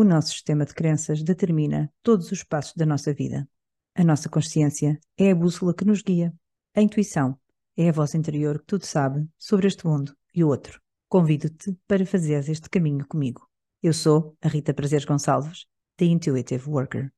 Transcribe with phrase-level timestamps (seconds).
[0.00, 3.46] O nosso sistema de crenças determina todos os passos da nossa vida.
[3.94, 6.32] A nossa consciência é a bússola que nos guia.
[6.74, 7.38] A intuição
[7.76, 10.80] é a voz interior que tudo sabe sobre este mundo e o outro.
[11.06, 13.46] Convido-te para fazeres este caminho comigo.
[13.82, 15.66] Eu sou a Rita Prazeres Gonçalves,
[15.98, 17.12] The Intuitive Worker.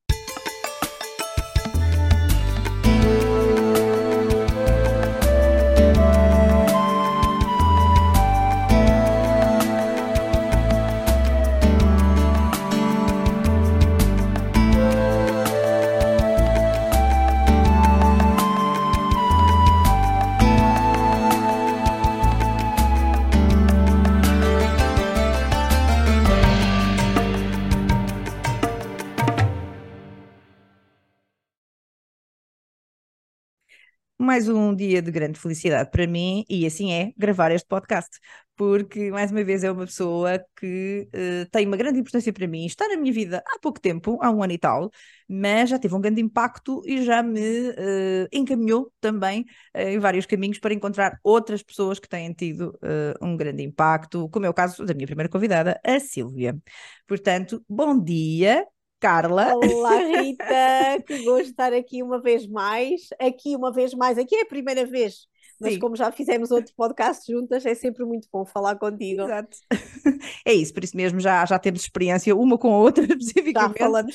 [34.33, 38.19] Mais um dia de grande felicidade para mim e assim é gravar este podcast,
[38.57, 42.65] porque mais uma vez é uma pessoa que uh, tem uma grande importância para mim,
[42.65, 44.91] está na minha vida há pouco tempo, há um ano e tal,
[45.29, 49.43] mas já teve um grande impacto e já me uh, encaminhou também
[49.77, 52.73] uh, em vários caminhos para encontrar outras pessoas que têm tido
[53.21, 56.57] um grande impacto, como é o caso da minha primeira convidada, a Sílvia.
[57.07, 58.67] Portanto, bom dia.
[59.03, 59.53] Carla.
[59.57, 63.09] Olá, Rita, que gosto de estar aqui uma vez mais.
[63.19, 65.27] Aqui uma vez mais, aqui é a primeira vez,
[65.63, 65.79] mas Sim.
[65.79, 69.23] como já fizemos outro podcast juntas, é sempre muito bom falar contigo.
[69.23, 69.57] Exato.
[70.45, 73.79] É isso, por isso mesmo já, já temos experiência uma com a outra, especificamente.
[73.79, 74.15] Já falamos.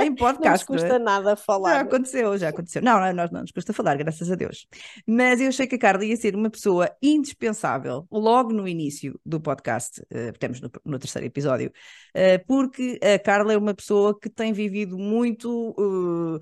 [0.00, 0.44] Em podcast.
[0.68, 1.74] Não nos custa nada falar.
[1.74, 2.82] Já aconteceu, já aconteceu.
[2.82, 4.66] Não, não, nós não nos custa falar, graças a Deus.
[5.06, 9.40] Mas eu achei que a Carla ia ser uma pessoa indispensável logo no início do
[9.40, 14.28] podcast, uh, temos no, no terceiro episódio, uh, porque a Carla é uma pessoa que
[14.28, 16.40] tem vivido muito, uh,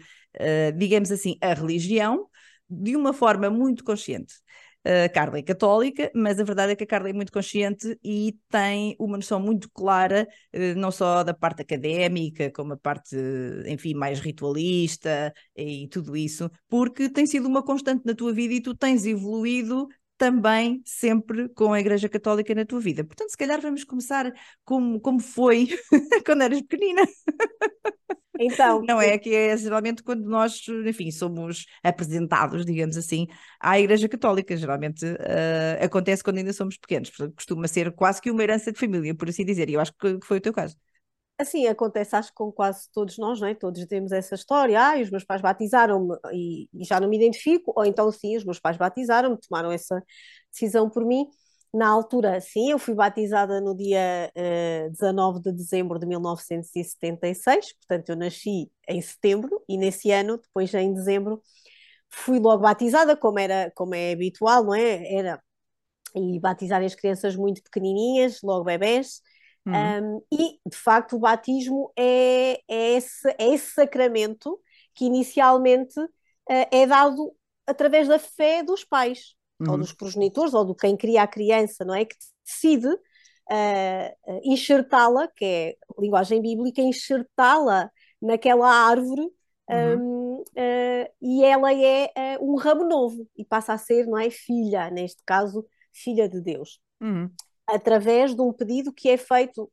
[0.76, 2.28] digamos assim, a religião
[2.72, 4.34] de uma forma muito consciente.
[4.84, 8.36] A Carla é católica, mas a verdade é que a Carla é muito consciente e
[8.50, 13.16] tem uma noção muito clara, eh, não só da parte académica, como a parte,
[13.68, 18.60] enfim, mais ritualista e tudo isso, porque tem sido uma constante na tua vida e
[18.60, 19.86] tu tens evoluído
[20.18, 23.04] também sempre com a Igreja Católica na tua vida.
[23.04, 24.32] Portanto, se calhar vamos começar
[24.64, 25.68] como, como foi
[26.26, 27.02] quando eras pequenina.
[28.38, 33.26] Então, não é que é geralmente quando nós, enfim, somos apresentados, digamos assim,
[33.60, 34.56] à Igreja Católica.
[34.56, 38.78] Geralmente uh, acontece quando ainda somos pequenos, portanto, costuma ser quase que uma herança de
[38.78, 40.76] família, por assim dizer, e eu acho que foi o teu caso.
[41.38, 43.54] Assim, acontece acho que com quase todos nós, não é?
[43.54, 47.72] Todos temos essa história, ah, os meus pais batizaram-me e, e já não me identifico,
[47.74, 50.02] ou então sim, os meus pais batizaram-me, tomaram essa
[50.50, 51.26] decisão por mim,
[51.74, 57.72] na altura, sim, eu fui batizada no dia uh, eh, 19 de dezembro de 1976,
[57.74, 61.40] portanto eu nasci em setembro e nesse ano, depois em dezembro,
[62.10, 65.14] fui logo batizada, como, era, como é habitual, não é?
[65.14, 65.42] Era,
[66.14, 69.22] e batizar as crianças muito pequenininhas, logo bebés,
[69.66, 70.18] uhum.
[70.18, 74.60] um, e de facto o batismo é, é, esse, é esse sacramento
[74.94, 76.08] que inicialmente uh,
[76.70, 77.34] é dado
[77.66, 79.34] através da fé dos pais
[79.66, 79.72] uhum.
[79.72, 82.04] ou dos progenitores, ou do quem cria a criança, não é?
[82.04, 87.90] Que decide uh, enxertá-la, que é linguagem bíblica, enxertá-la
[88.20, 89.22] naquela árvore
[89.68, 89.98] uhum.
[89.98, 94.30] um, uh, e ela é uh, um ramo novo e passa a ser, não é?
[94.30, 96.80] Filha, neste caso, filha de Deus.
[97.00, 97.30] Uhum.
[97.66, 99.70] Através de um pedido que é feito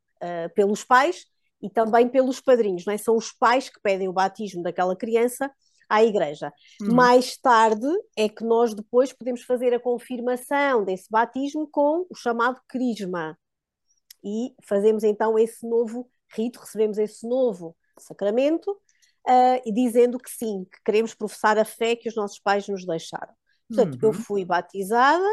[0.53, 1.25] pelos pais
[1.61, 2.97] e também pelos padrinhos, não é?
[2.97, 5.49] São os pais que pedem o batismo daquela criança
[5.89, 6.53] à igreja.
[6.81, 6.94] Uhum.
[6.94, 12.61] Mais tarde é que nós depois podemos fazer a confirmação desse batismo com o chamado
[12.67, 13.38] crisma.
[14.23, 20.66] E fazemos então esse novo rito, recebemos esse novo sacramento, uh, e dizendo que sim,
[20.72, 23.33] que queremos professar a fé que os nossos pais nos deixaram.
[23.67, 24.09] Portanto, uhum.
[24.09, 25.28] eu fui batizada,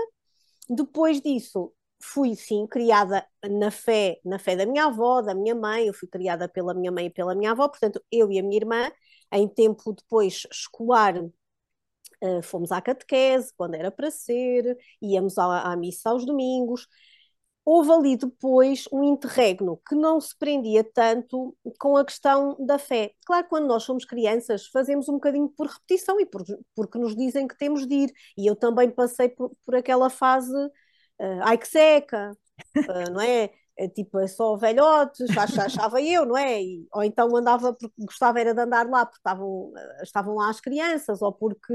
[0.68, 5.86] depois disso fui sim criada na fé, na fé da minha avó, da minha mãe,
[5.86, 8.56] eu fui criada pela minha mãe e pela minha avó, portanto, eu e a minha
[8.56, 8.90] irmã
[9.32, 15.76] em tempo depois escolar, uh, fomos à catequese, quando era para ser, íamos à, à
[15.76, 16.86] missa aos domingos.
[17.64, 23.12] Houve ali depois um interregno que não se prendia tanto com a questão da fé.
[23.26, 26.44] Claro, quando nós somos crianças, fazemos um bocadinho por repetição e por,
[26.76, 28.12] porque nos dizem que temos de ir.
[28.38, 32.30] E eu também passei por, por aquela fase, uh, ai que seca,
[32.88, 33.50] uh, não é?
[33.78, 36.62] É tipo, é só velhotes, achava eu, não é?
[36.62, 40.60] E, ou então andava porque gostava era de andar lá porque estavam, estavam lá as
[40.60, 41.74] crianças, ou porque,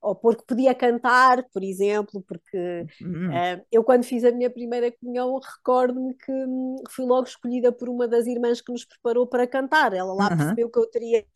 [0.00, 3.28] ou porque podia cantar, por exemplo, porque uhum.
[3.28, 7.88] uh, eu quando fiz a minha primeira comunhão recordo-me que um, fui logo escolhida por
[7.88, 10.36] uma das irmãs que nos preparou para cantar, ela lá uhum.
[10.36, 11.26] percebeu que eu teria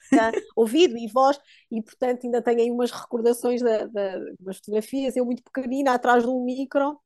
[0.55, 5.25] ouvido e voz, e portanto ainda tenho aí umas recordações, de, de, umas fotografias, eu
[5.25, 6.97] muito pequenina, atrás de um micro,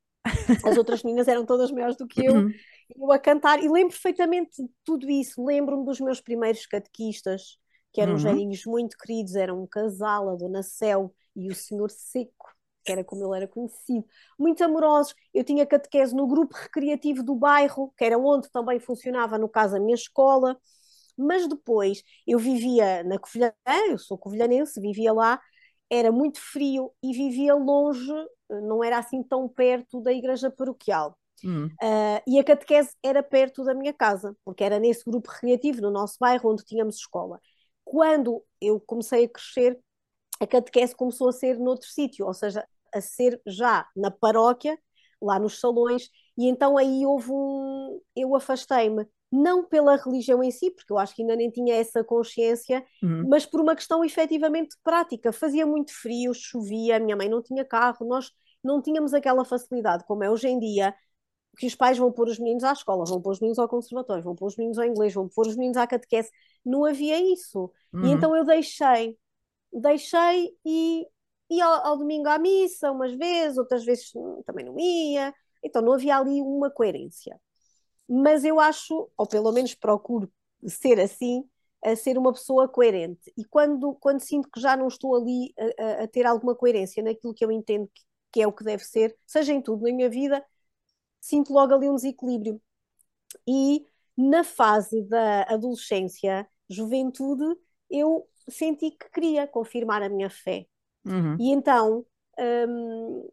[0.64, 2.52] as outras meninas eram todas maiores do que eu, uhum.
[2.96, 5.44] eu a cantar, e lembro perfeitamente de tudo isso.
[5.44, 7.58] Lembro-me dos meus primeiros catequistas,
[7.92, 8.18] que eram uhum.
[8.18, 12.54] velhinhos muito queridos, eram um casal, a Dona Céu e o Senhor Seco,
[12.84, 14.04] que era como ele era conhecido,
[14.38, 15.14] muito amorosos.
[15.32, 19.76] Eu tinha catequese no grupo recreativo do bairro, que era onde também funcionava, no caso,
[19.76, 20.58] a minha escola.
[21.16, 23.52] Mas depois eu vivia na Covilhã,
[23.88, 25.40] eu sou covilhanense, vivia lá,
[25.90, 28.12] era muito frio e vivia longe,
[28.50, 31.16] não era assim tão perto da igreja paroquial.
[31.80, 35.90] Uh, e a catequese era perto da minha casa, porque era nesse grupo recreativo, no
[35.90, 37.40] nosso bairro, onde tínhamos escola.
[37.84, 39.78] Quando eu comecei a crescer,
[40.40, 44.78] a catequese começou a ser noutro sítio, ou seja, a ser já na paróquia,
[45.20, 48.00] lá nos salões, e então aí houve um.
[48.14, 52.02] Eu afastei-me, não pela religião em si, porque eu acho que ainda nem tinha essa
[52.02, 53.28] consciência, uhum.
[53.28, 55.32] mas por uma questão efetivamente prática.
[55.32, 58.32] Fazia muito frio, chovia, a minha mãe não tinha carro, nós
[58.64, 60.94] não tínhamos aquela facilidade como é hoje em dia,
[61.58, 64.22] que os pais vão pôr os meninos à escola, vão pôr os meninos ao conservatório,
[64.22, 66.30] vão pôr os meninos ao inglês, vão pôr os meninos à catequese.
[66.64, 67.70] Não havia isso.
[67.92, 68.06] Uhum.
[68.06, 69.18] E então eu deixei,
[69.72, 71.06] deixei e
[71.50, 74.10] ia ao, ao, domingo à missa umas vezes, outras vezes
[74.46, 75.34] também não ia.
[75.62, 77.38] Então não havia ali uma coerência.
[78.08, 80.30] Mas eu acho, ou pelo menos procuro
[80.66, 81.44] ser assim,
[81.84, 83.32] a ser uma pessoa coerente.
[83.36, 87.34] E quando, quando sinto que já não estou ali a, a ter alguma coerência naquilo
[87.34, 88.02] que eu entendo que,
[88.32, 90.44] que é o que deve ser, seja em tudo na minha vida,
[91.20, 92.60] sinto logo ali um desequilíbrio.
[93.46, 97.44] E na fase da adolescência, juventude,
[97.90, 100.66] eu senti que queria confirmar a minha fé.
[101.04, 101.36] Uhum.
[101.38, 102.04] E então
[102.68, 103.28] hum,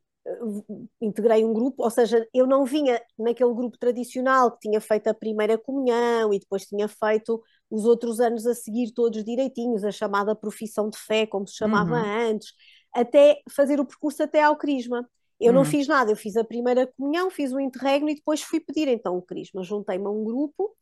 [1.02, 5.14] integrei um grupo, ou seja, eu não vinha naquele grupo tradicional que tinha feito a
[5.14, 10.36] primeira comunhão e depois tinha feito os outros anos a seguir todos direitinhos, a chamada
[10.36, 12.30] profissão de fé, como se chamava uhum.
[12.30, 12.54] antes,
[12.94, 15.08] até fazer o percurso até ao crisma.
[15.40, 15.66] Eu não hum.
[15.66, 19.18] fiz nada, eu fiz a primeira comunhão, fiz o interregno e depois fui pedir então
[19.18, 19.64] o crisma.
[19.64, 20.74] Juntei-me a um grupo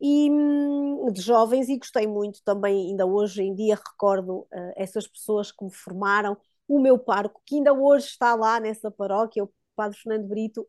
[0.00, 5.06] e, hum, de jovens e gostei muito também, ainda hoje em dia recordo uh, essas
[5.06, 6.36] pessoas que me formaram,
[6.68, 10.66] o meu parco, que ainda hoje está lá nessa paróquia, o Padre Fernando Brito,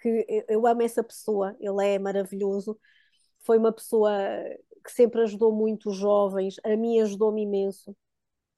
[0.00, 2.78] que eu, amo essa pessoa, ele é maravilhoso,
[3.40, 4.10] foi uma pessoa
[4.84, 7.96] que sempre ajudou muito os jovens, a mim ajudou-me imenso,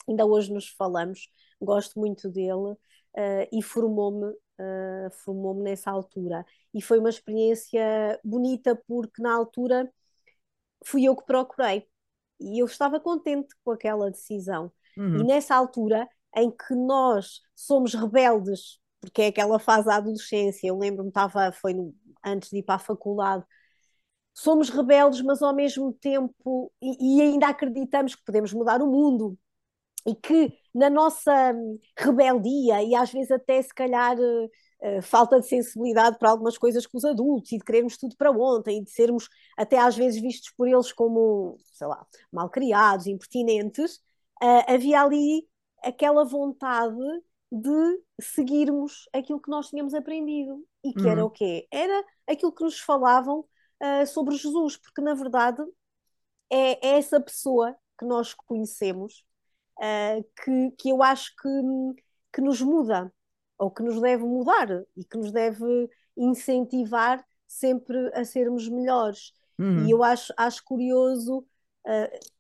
[0.09, 1.31] ainda hoje nos falamos,
[1.61, 2.77] gosto muito dele uh,
[3.53, 6.45] e formou-me uh, formou-me nessa altura.
[6.75, 9.91] E foi uma experiência bonita porque na altura
[10.85, 11.87] fui eu que procurei
[12.41, 14.73] e eu estava contente com aquela decisão.
[14.97, 15.21] Uhum.
[15.21, 20.79] E nessa altura em que nós somos rebeldes, porque é aquela fase da adolescência, eu
[20.79, 21.95] lembro-me, estava, foi no,
[22.25, 23.45] antes de ir para a faculdade,
[24.35, 29.39] somos rebeldes, mas ao mesmo tempo, e, e ainda acreditamos que podemos mudar o mundo,
[30.07, 31.55] e que na nossa
[31.99, 36.97] rebeldia e às vezes até se calhar uh, falta de sensibilidade para algumas coisas com
[36.97, 40.51] os adultos e de querermos tudo para ontem e de sermos até às vezes vistos
[40.57, 43.97] por eles como, sei lá, mal criados, impertinentes,
[44.43, 45.47] uh, havia ali
[45.83, 46.97] aquela vontade
[47.51, 51.11] de seguirmos aquilo que nós tínhamos aprendido e que uhum.
[51.11, 51.67] era o quê?
[51.71, 55.63] Era aquilo que nos falavam uh, sobre Jesus, porque na verdade
[56.51, 59.25] é, é essa pessoa que nós conhecemos
[59.79, 61.49] uh, que, que eu acho que,
[62.33, 63.13] que nos muda,
[63.59, 69.33] ou que nos deve mudar e que nos deve incentivar sempre a sermos melhores.
[69.59, 69.87] Uhum.
[69.87, 71.45] E eu acho, acho curioso,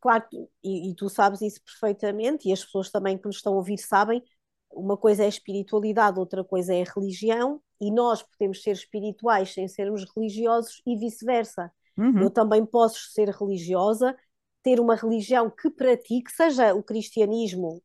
[0.00, 0.25] claro,
[0.62, 3.78] e, e, tu sabes isso perfeitamente, e as pessoas também que nos estão a ouvir
[3.78, 4.23] sabem,
[4.71, 9.54] uma coisa é a espiritualidade, outra coisa é a religião, e nós podemos ser espirituais
[9.54, 11.73] sem sermos religiosos e vice-versa.
[11.97, 12.23] Uhum.
[12.23, 14.16] Eu também posso ser religiosa
[14.62, 17.83] ter uma religião que pratique, seja o cristianismo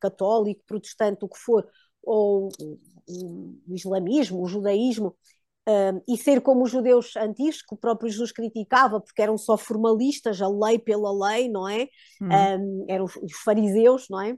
[0.00, 1.66] católico, protestante, o que for,
[2.02, 2.48] ou
[3.08, 5.16] o islamismo, o judaísmo,
[5.68, 9.56] um, e ser como os judeus antigos, que o próprio Jesus criticava, porque eram só
[9.56, 11.88] formalistas, a lei pela lei, não é?
[12.20, 12.28] Hum.
[12.28, 14.36] Um, eram os, os, fariseus, não é?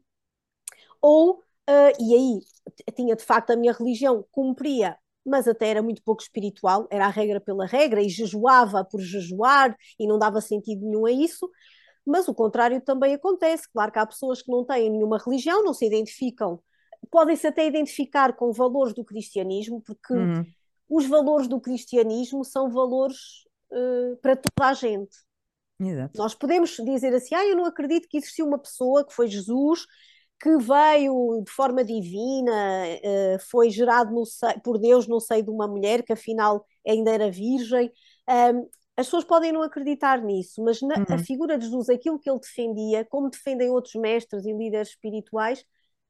[1.01, 6.03] Ou, uh, e aí tinha de facto a minha religião, cumpria mas até era muito
[6.03, 10.85] pouco espiritual, era a regra pela regra e jejuava por jejuar e não dava sentido
[10.85, 11.51] nenhum a isso.
[12.07, 13.67] Mas o contrário também acontece.
[13.73, 16.61] Claro que há pessoas que não têm nenhuma religião, não se identificam,
[17.11, 20.45] podem-se até identificar com valores do cristianismo, porque uhum.
[20.89, 23.17] Os valores do cristianismo são valores
[23.71, 25.17] uh, para toda a gente.
[25.81, 26.17] Exato.
[26.17, 29.87] Nós podemos dizer assim: ah, eu não acredito que existiu uma pessoa que foi Jesus
[30.41, 35.67] que veio de forma divina, uh, foi gerado seio, por Deus no seio de uma
[35.67, 37.91] mulher que afinal ainda era virgem.
[38.29, 41.07] Um, as pessoas podem não acreditar nisso, mas na, uhum.
[41.09, 45.65] a figura de Jesus, aquilo que ele defendia, como defendem outros mestres e líderes espirituais,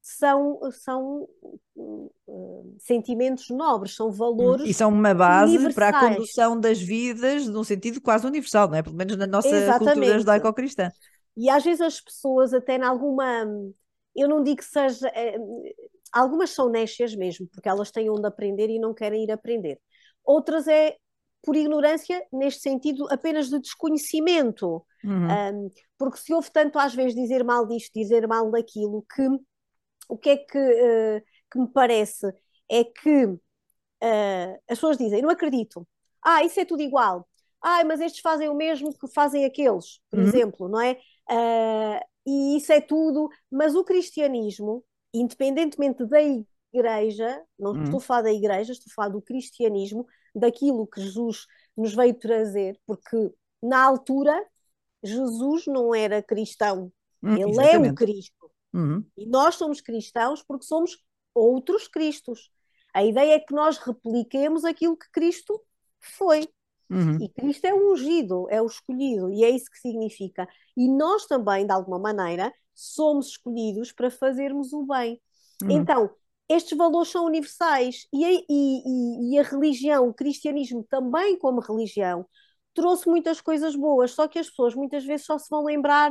[0.06, 1.26] são, são
[1.74, 4.68] uh, sentimentos nobres, são valores.
[4.68, 5.74] E são uma base universais.
[5.74, 8.82] para a condução das vidas num sentido quase universal, não é?
[8.82, 9.94] Pelo menos na nossa Exatamente.
[9.94, 10.90] cultura judaico-cristã.
[11.34, 13.46] E às vezes as pessoas, até em alguma.
[14.14, 15.08] Eu não digo que seja.
[15.08, 15.38] É,
[16.12, 19.80] algumas são nécias mesmo, porque elas têm onde aprender e não querem ir aprender.
[20.22, 20.96] Outras é
[21.42, 24.84] por ignorância, neste sentido, apenas de desconhecimento.
[25.02, 25.28] Uhum.
[25.64, 29.26] Um, porque se houve tanto às vezes dizer mal disto, dizer mal daquilo, que
[30.08, 32.26] o que é que, uh, que me parece
[32.70, 33.40] é que uh,
[34.68, 35.86] as pessoas dizem, não acredito,
[36.22, 37.28] ah, isso é tudo igual,
[37.60, 40.26] ah, mas estes fazem o mesmo que fazem aqueles, por uhum.
[40.26, 40.98] exemplo, não é?
[41.30, 47.84] Uh, e isso é tudo, mas o cristianismo, independentemente da igreja, não uhum.
[47.84, 51.46] estou a falar da igreja, estou a falar do cristianismo, daquilo que Jesus
[51.76, 53.16] nos veio trazer, porque
[53.62, 54.44] na altura
[55.02, 56.90] Jesus não era cristão,
[57.22, 57.88] hum, ele exatamente.
[57.88, 58.43] é o Cristo.
[58.74, 59.04] Uhum.
[59.16, 60.98] E nós somos cristãos porque somos
[61.32, 62.50] outros Cristos.
[62.92, 65.60] A ideia é que nós repliquemos aquilo que Cristo
[66.00, 66.48] foi.
[66.90, 67.18] Uhum.
[67.20, 70.46] E Cristo é o ungido, é o escolhido, e é isso que significa.
[70.76, 75.20] E nós também, de alguma maneira, somos escolhidos para fazermos o bem.
[75.62, 75.70] Uhum.
[75.70, 76.10] Então,
[76.48, 82.26] estes valores são universais e a, e, e a religião, o cristianismo também como religião,
[82.74, 86.10] trouxe muitas coisas boas, só que as pessoas muitas vezes só se vão lembrar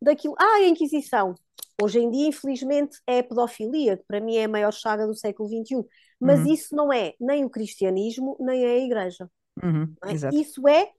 [0.00, 0.34] daquilo.
[0.38, 1.34] Ah, a Inquisição.
[1.80, 5.14] Hoje em dia, infelizmente, é a pedofilia, que para mim é a maior chaga do
[5.14, 5.84] século XXI.
[6.20, 6.52] Mas uhum.
[6.52, 9.30] isso não é nem o cristianismo, nem a igreja.
[9.62, 10.34] Uhum, é?
[10.34, 10.90] Isso é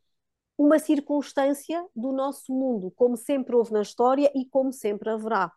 [0.57, 5.51] uma circunstância do nosso mundo, como sempre houve na história e como sempre haverá.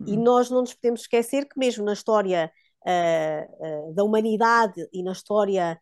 [0.00, 0.06] Uhum.
[0.06, 2.50] E nós não nos podemos esquecer que, mesmo na história
[2.86, 5.80] uh, uh, da humanidade e na história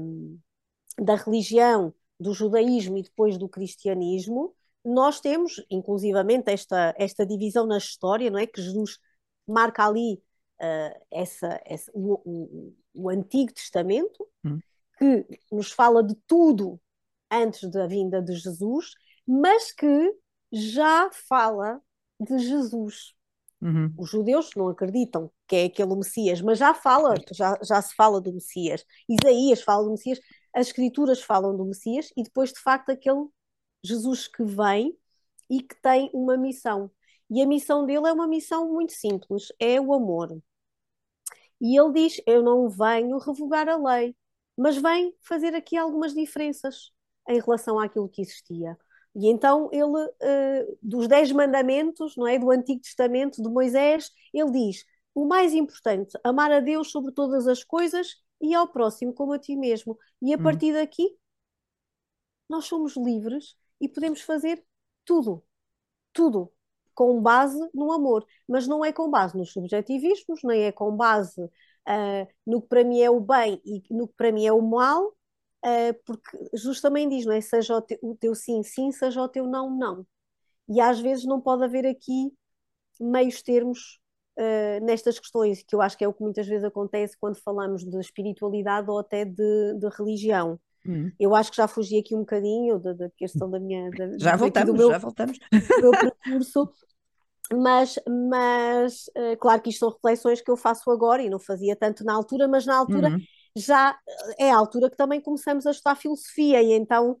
[0.00, 0.38] um,
[0.98, 4.54] da religião, do judaísmo e depois do cristianismo,
[4.88, 8.46] nós temos, inclusivamente, esta, esta divisão na história, não é?
[8.46, 8.98] Que Jesus
[9.46, 10.14] marca ali
[10.60, 14.58] uh, essa, essa o, o, o, Antigo Testamento, hum.
[14.98, 16.80] que nos fala de tudo
[17.30, 18.92] antes da vinda de Jesus,
[19.26, 20.14] mas que
[20.52, 21.80] já fala
[22.18, 23.14] de Jesus.
[23.60, 23.92] Uhum.
[23.98, 28.20] Os judeus não acreditam que é aquele Messias, mas já fala, já, já se fala
[28.20, 28.84] do Messias.
[29.08, 30.20] Isaías fala do Messias,
[30.54, 33.26] as escrituras falam do Messias e depois, de facto, aquele
[33.82, 34.96] Jesus que vem
[35.48, 36.90] e que tem uma missão.
[37.30, 40.40] E a missão dele é uma missão muito simples: é o amor.
[41.60, 44.16] E ele diz: Eu não venho revogar a lei,
[44.56, 46.92] mas venho fazer aqui algumas diferenças
[47.28, 48.78] em relação àquilo que existia.
[49.14, 54.50] E então ele, uh, dos dez mandamentos, não é, do Antigo Testamento de Moisés, ele
[54.52, 59.32] diz: o mais importante, amar a Deus sobre todas as coisas e ao próximo como
[59.32, 59.98] a ti mesmo.
[60.22, 60.42] E a hum.
[60.42, 61.16] partir daqui,
[62.48, 64.64] nós somos livres e podemos fazer
[65.04, 65.44] tudo,
[66.12, 66.52] tudo,
[66.94, 71.40] com base no amor, mas não é com base nos subjetivismos, nem é com base
[71.40, 74.60] uh, no que para mim é o bem e no que para mim é o
[74.60, 77.40] mal, uh, porque justamente diz, não é?
[77.40, 80.06] Seja o, te, o teu sim, sim, seja o teu não, não.
[80.68, 82.32] E às vezes não pode haver aqui
[83.00, 83.98] meios termos
[84.38, 87.84] uh, nestas questões, que eu acho que é o que muitas vezes acontece quando falamos
[87.84, 90.60] de espiritualidade ou até de, de religião.
[90.86, 91.10] Hum.
[91.18, 93.90] Eu acho que já fugi aqui um bocadinho da, da questão da minha.
[93.90, 95.38] Da, já voltamos, meu, já voltamos.
[95.50, 96.70] Do meu percurso,
[97.52, 97.98] mas,
[98.30, 102.04] mas uh, claro que isto são reflexões que eu faço agora e não fazia tanto
[102.04, 103.18] na altura, mas na altura uhum.
[103.56, 103.98] já
[104.38, 107.18] é a altura que também começamos a estudar filosofia e então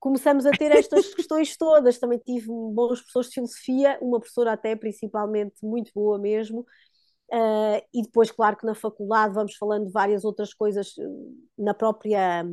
[0.00, 1.98] começamos a ter estas questões todas.
[1.98, 6.66] Também tive bons professores de filosofia, uma professora até principalmente muito boa mesmo.
[7.32, 11.02] Uh, e depois, claro que na faculdade vamos falando de várias outras coisas eh,
[11.58, 12.44] na própria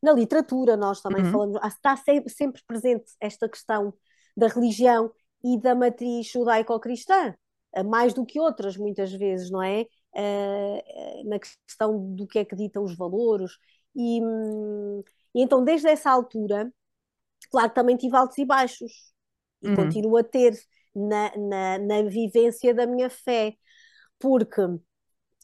[0.00, 1.32] na literatura, nós também uhum.
[1.32, 3.92] falamos, está sempre, sempre presente esta questão
[4.36, 5.12] da religião
[5.44, 7.34] e da matriz judaico-cristã,
[7.74, 9.86] eh, mais do que outras, muitas vezes, não é?
[10.14, 13.52] Uh, na questão do que é que dita os valores.
[13.94, 15.02] E, hum,
[15.34, 16.72] e então, desde essa altura,
[17.50, 18.92] Claro que também tive altos e baixos
[19.62, 19.76] e uhum.
[19.76, 20.54] continuo a ter
[20.94, 23.54] na, na, na, vivência da minha fé,
[24.20, 24.62] porque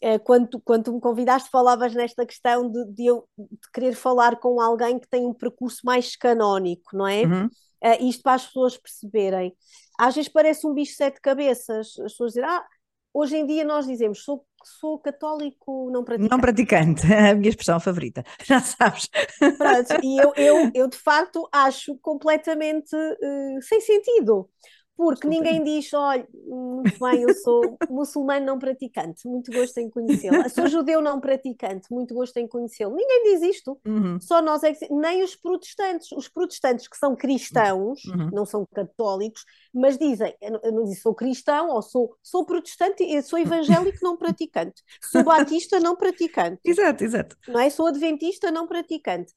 [0.02, 4.36] eh, quando, quando tu me convidaste, falavas nesta questão de, de, eu de querer falar
[4.36, 7.22] com alguém que tem um percurso mais canónico, não é?
[7.22, 7.46] Uhum.
[7.46, 9.54] Uh, isto para as pessoas perceberem.
[9.98, 12.64] Às vezes parece um bicho sete cabeças, as pessoas dizem, ah,
[13.12, 14.44] hoje em dia nós dizemos, sou
[14.80, 16.30] sou católico não praticante.
[16.30, 19.08] Não praticante, a minha expressão favorita, já sabes.
[19.38, 24.48] Pronto, e eu, eu, eu de facto acho completamente uh, sem sentido,
[24.96, 30.48] Porque ninguém diz, olha, muito bem, eu sou muçulmano não praticante, muito gosto em conhecê-lo.
[30.48, 32.94] Sou judeu não praticante, muito gosto em conhecê-lo.
[32.94, 33.78] Ninguém diz isto.
[33.86, 34.18] Uhum.
[34.20, 36.10] Só nós é que, nem os protestantes.
[36.12, 38.30] Os protestantes que são cristãos, uhum.
[38.32, 43.38] não são católicos, mas dizem, eu não disse sou cristão ou sou, sou protestante, sou
[43.38, 46.60] evangélico não praticante, sou batista não praticante.
[46.64, 47.36] Exato, exato.
[47.46, 47.70] Não é?
[47.70, 49.32] Sou adventista não praticante.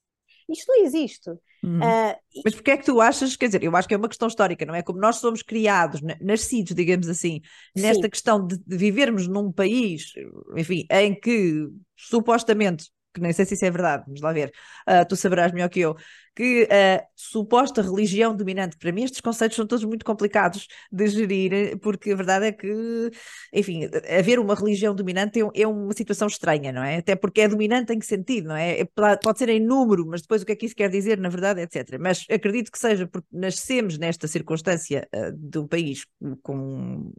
[0.49, 1.29] Isto não existe.
[1.63, 1.79] Uhum.
[1.79, 4.27] Uh, Mas porquê é que tu achas, quer dizer, eu acho que é uma questão
[4.27, 4.81] histórica, não é?
[4.81, 7.41] Como nós somos criados, nascidos, digamos assim,
[7.75, 8.09] nesta Sim.
[8.09, 10.13] questão de, de vivermos num país,
[10.55, 14.51] enfim, em que supostamente que nem sei se isso é verdade, vamos lá ver,
[14.87, 15.95] uh, tu saberás melhor que eu,
[16.39, 21.77] que a suposta religião dominante, para mim estes conceitos são todos muito complicados de gerir,
[21.79, 23.11] porque a verdade é que,
[23.53, 26.95] enfim, haver uma religião dominante é, é uma situação estranha, não é?
[26.99, 28.79] Até porque é dominante em que sentido, não é?
[28.79, 28.85] é?
[29.21, 31.59] Pode ser em número, mas depois o que é que isso quer dizer, na verdade,
[31.59, 31.99] etc.
[31.99, 36.05] Mas acredito que seja porque nascemos nesta circunstância uh, do país
[36.41, 37.11] com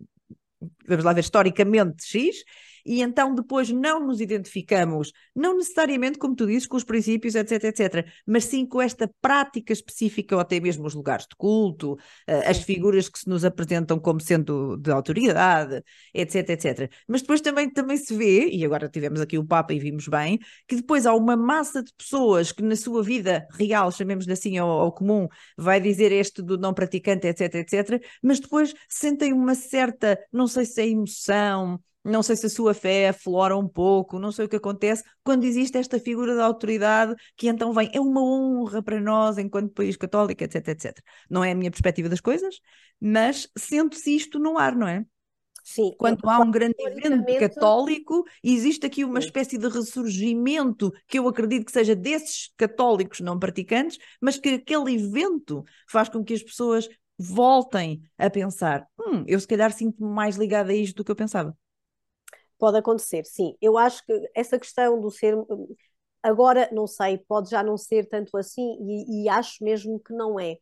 [0.88, 2.42] vamos lá ver, historicamente X,
[2.84, 7.64] e então depois não nos identificamos, não necessariamente, como tu dizes, com os princípios, etc,
[7.64, 11.96] etc, mas sim com esta prática específica ou até mesmo os lugares de culto,
[12.26, 15.82] eh, as figuras que se nos apresentam como sendo de autoridade,
[16.14, 16.90] etc, etc.
[17.08, 20.38] Mas depois também, também se vê, e agora tivemos aqui o Papa e vimos bem,
[20.68, 24.68] que depois há uma massa de pessoas que na sua vida real, chamemos-lhe assim ao,
[24.68, 30.18] ao comum, vai dizer este do não praticante, etc, etc, mas depois sentem uma certa,
[30.32, 34.32] não sei se é emoção, não sei se a sua fé aflora um pouco, não
[34.32, 38.22] sei o que acontece, quando existe esta figura da autoridade que então vem, é uma
[38.22, 40.98] honra para nós enquanto país católico, etc, etc.
[41.28, 42.60] Não é a minha perspectiva das coisas,
[43.00, 45.04] mas sente-se isto no ar, não é?
[45.62, 45.94] Sim.
[45.98, 51.66] Quando há um grande evento católico, existe aqui uma espécie de ressurgimento que eu acredito
[51.66, 56.88] que seja desses católicos não praticantes, mas que aquele evento faz com que as pessoas
[57.18, 61.16] voltem a pensar: hum, eu se calhar sinto-me mais ligada a isto do que eu
[61.16, 61.56] pensava.
[62.60, 63.56] Pode acontecer, sim.
[63.60, 65.34] Eu acho que essa questão do ser.
[66.22, 70.38] Agora, não sei, pode já não ser tanto assim, e, e acho mesmo que não
[70.38, 70.58] é.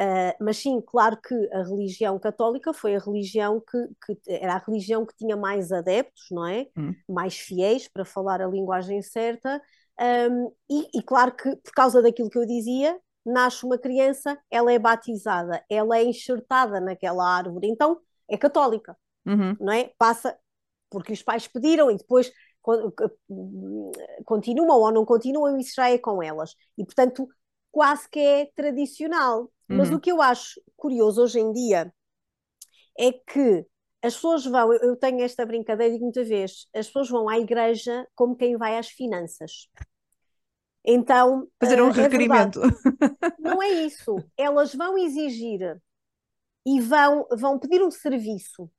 [0.00, 4.58] Uh, mas sim, claro que a religião católica foi a religião que, que era a
[4.58, 6.68] religião que tinha mais adeptos, não é?
[6.76, 6.94] Hum.
[7.08, 9.60] Mais fiéis, para falar a linguagem certa.
[10.00, 14.72] Um, e, e, claro que, por causa daquilo que eu dizia, nasce uma criança, ela
[14.72, 19.56] é batizada, ela é enxertada naquela árvore, então é católica, uhum.
[19.60, 19.90] não é?
[19.98, 20.38] Passa,
[20.90, 22.32] porque os pais pediram e depois
[24.24, 26.54] continuam ou não continuam, isso já é com elas.
[26.76, 27.26] E, portanto,
[27.70, 29.42] quase que é tradicional.
[29.68, 29.76] Uhum.
[29.76, 31.92] Mas o que eu acho curioso hoje em dia
[32.98, 33.64] é que
[34.02, 38.06] as pessoas vão, eu tenho esta brincadeira e muitas vezes, as pessoas vão à igreja
[38.14, 39.68] como quem vai às finanças.
[40.84, 41.48] Então.
[41.60, 42.60] Fazer um uh, requerimento.
[42.62, 42.68] É
[43.38, 44.16] não é isso.
[44.36, 45.80] Elas vão exigir
[46.66, 48.70] e vão, vão pedir um serviço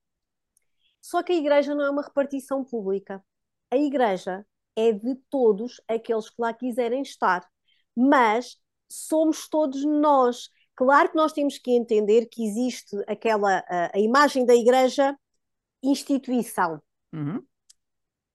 [1.02, 3.24] só que a igreja não é uma repartição pública.
[3.72, 7.48] A igreja é de todos aqueles que lá quiserem estar.
[7.96, 8.58] Mas
[8.90, 10.50] somos todos nós.
[10.76, 15.18] Claro que nós temos que entender que existe aquela a, a imagem da igreja
[15.84, 16.82] instituição
[17.14, 17.44] uhum.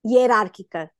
[0.05, 0.91] hierárquica,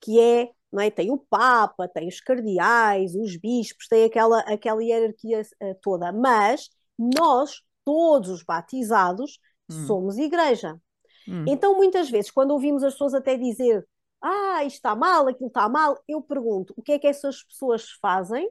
[0.00, 4.82] que é, não é, tem o Papa, tem os cardeais, os bispos, tem aquela, aquela
[4.82, 9.38] hierarquia uh, toda, mas nós, todos os batizados,
[9.70, 9.86] uhum.
[9.86, 10.80] somos igreja.
[11.28, 11.44] Hum.
[11.48, 13.86] Então, muitas vezes, quando ouvimos as pessoas até dizer
[14.22, 17.90] ah, isto está mal, aquilo está mal, eu pergunto o que é que essas pessoas
[18.00, 18.48] fazem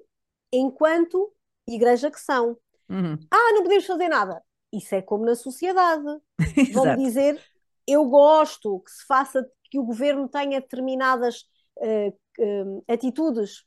[0.52, 1.34] enquanto
[1.66, 2.58] igreja que são.
[2.90, 3.18] Uhum.
[3.32, 4.44] Ah, não podemos fazer nada.
[4.72, 6.04] Isso é como na sociedade.
[6.74, 7.42] Vão dizer,
[7.88, 11.46] eu gosto que se faça, que o governo tenha determinadas
[11.78, 13.64] uh, uh, atitudes.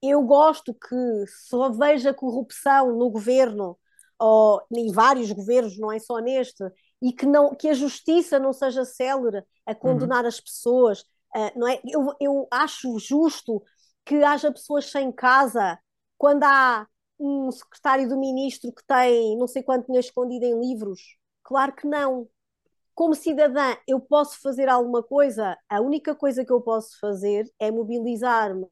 [0.00, 3.76] Eu gosto que só veja corrupção no governo,
[4.20, 6.62] ou em vários governos, não é só neste,
[7.00, 10.28] e que, não, que a justiça não seja célere a condenar uhum.
[10.28, 11.00] as pessoas.
[11.34, 11.80] Uh, não é?
[11.84, 13.62] eu, eu acho justo
[14.04, 15.78] que haja pessoas sem casa
[16.16, 16.86] quando há
[17.18, 21.00] um secretário do ministro que tem não sei quanto dinheiro escondido em livros.
[21.42, 22.28] Claro que não.
[22.94, 25.56] Como cidadã, eu posso fazer alguma coisa?
[25.68, 28.66] A única coisa que eu posso fazer é mobilizar-me,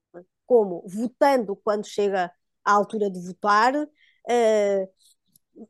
[0.45, 2.33] como votando quando chega
[2.65, 4.89] à altura de votar, uh,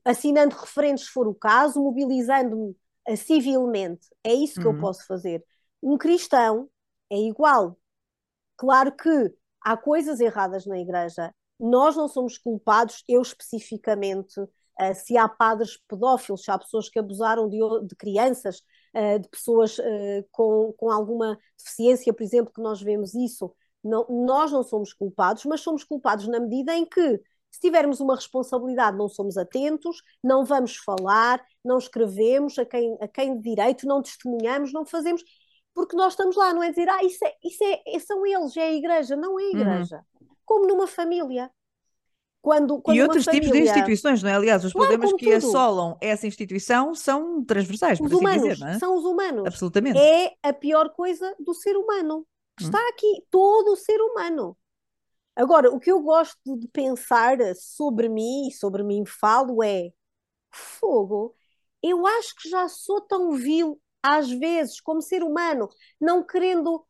[0.04, 2.76] assinando referentes se for o caso, mobilizando-me
[3.08, 4.08] uh, civilmente.
[4.24, 4.74] É isso que uhum.
[4.74, 5.44] eu posso fazer.
[5.82, 6.68] Um cristão
[7.10, 7.78] é igual.
[8.56, 11.34] Claro que há coisas erradas na igreja.
[11.58, 16.98] Nós não somos culpados, eu especificamente, uh, se há padres pedófilos, se há pessoas que
[16.98, 18.60] abusaram de, de crianças,
[18.94, 19.76] uh, de pessoas
[20.30, 23.54] com, com alguma deficiência, por exemplo, que nós vemos isso.
[23.82, 28.14] Não, nós não somos culpados, mas somos culpados na medida em que Se tivermos uma
[28.14, 33.86] responsabilidade, não somos atentos, não vamos falar, não escrevemos a quem, a quem de direito,
[33.86, 35.22] não testemunhamos, não fazemos,
[35.74, 38.62] porque nós estamos lá, não é dizer, ah, isso, é, isso é, são eles, é
[38.62, 39.14] a igreja.
[39.14, 39.60] Não é a uhum.
[39.60, 40.04] igreja.
[40.20, 40.28] Uhum.
[40.44, 41.50] Como numa família.
[42.40, 43.44] Quando, quando e outros família...
[43.44, 44.34] tipos de instituições, não é?
[44.34, 45.36] Aliás, os claro, problemas que tudo.
[45.36, 48.78] assolam essa instituição são transversais, os assim humanos, dizer, não é?
[48.78, 49.46] São os humanos.
[49.46, 49.98] Absolutamente.
[49.98, 52.18] É a pior coisa do ser humano.
[52.20, 52.24] Hum.
[52.64, 54.56] Está aqui todo o ser humano.
[55.36, 59.90] Agora, o que eu gosto de pensar sobre mim, e sobre mim falo, é
[60.50, 61.34] fogo.
[61.82, 65.68] Eu acho que já sou tão vil, às vezes, como ser humano,
[66.00, 66.84] não querendo.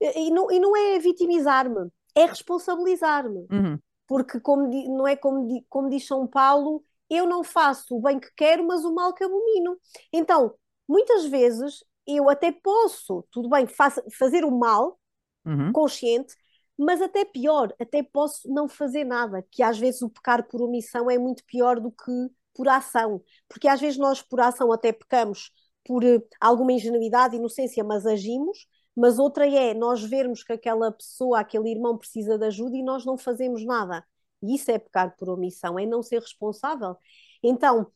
[0.00, 3.46] E não, e não é vitimizar-me, é responsabilizar-me.
[3.50, 8.18] Uhum porque como, não é como, como diz São Paulo, eu não faço o bem
[8.18, 9.78] que quero, mas o mal que abomino.
[10.10, 10.54] Então,
[10.88, 13.66] muitas vezes eu até posso, tudo bem,
[14.10, 14.98] fazer o mal
[15.44, 15.70] uhum.
[15.72, 16.34] consciente,
[16.78, 21.10] mas até pior, até posso não fazer nada, que às vezes o pecar por omissão
[21.10, 22.12] é muito pior do que
[22.54, 25.52] por ação, porque às vezes nós por ação até pecamos
[25.84, 31.40] por uh, alguma ingenuidade, inocência, mas agimos, mas outra é nós vermos que aquela pessoa,
[31.40, 34.04] aquele irmão precisa de ajuda e nós não fazemos nada.
[34.42, 36.96] E isso é pecar por omissão, é não ser responsável.
[37.42, 37.90] Então,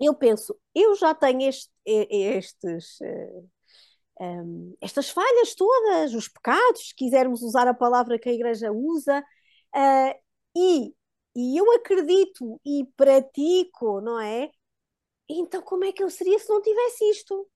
[0.00, 2.98] eu penso, eu já tenho este, estes,
[4.20, 9.20] um, estas falhas todas, os pecados, se quisermos usar a palavra que a igreja usa,
[9.20, 10.20] uh,
[10.56, 10.94] e,
[11.34, 14.50] e eu acredito e pratico, não é?
[15.28, 17.46] Então, como é que eu seria se não tivesse isto?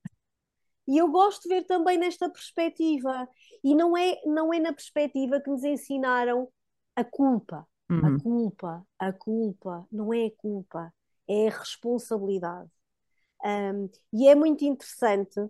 [0.86, 3.28] E eu gosto de ver também nesta perspectiva.
[3.62, 6.48] E não é, não é na perspectiva que nos ensinaram
[6.96, 7.66] a culpa.
[7.88, 8.16] Uhum.
[8.16, 10.92] A culpa, a culpa, não é a culpa,
[11.28, 12.70] é a responsabilidade.
[13.44, 15.40] Um, e é muito interessante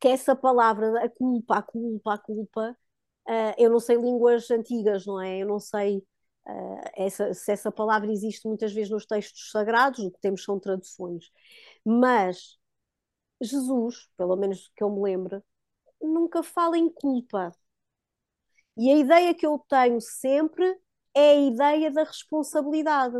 [0.00, 2.76] que essa palavra, a culpa, a culpa, a culpa,
[3.28, 5.38] uh, eu não sei línguas antigas, não é?
[5.38, 5.98] Eu não sei
[6.46, 10.58] uh, essa, se essa palavra existe muitas vezes nos textos sagrados, o que temos são
[10.60, 11.30] traduções.
[11.84, 12.58] Mas
[13.40, 15.42] Jesus, pelo menos que eu me lembro,
[16.00, 17.52] nunca fala em culpa.
[18.76, 20.64] E a ideia que eu tenho sempre
[21.14, 23.16] é a ideia da responsabilidade.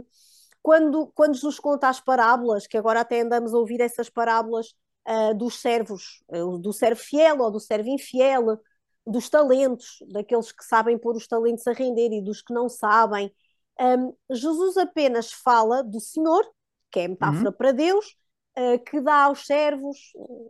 [0.62, 4.74] Quando, quando Jesus conta as parábolas, que agora até andamos a ouvir essas parábolas
[5.06, 8.58] uh, dos servos, uh, do servo fiel ou do servo infiel,
[9.06, 13.32] dos talentos, daqueles que sabem pôr os talentos a render e dos que não sabem,
[13.80, 16.44] um, Jesus apenas fala do Senhor,
[16.90, 17.56] que é metáfora uhum.
[17.56, 18.16] para Deus,
[18.58, 19.96] eh, que dá aos servos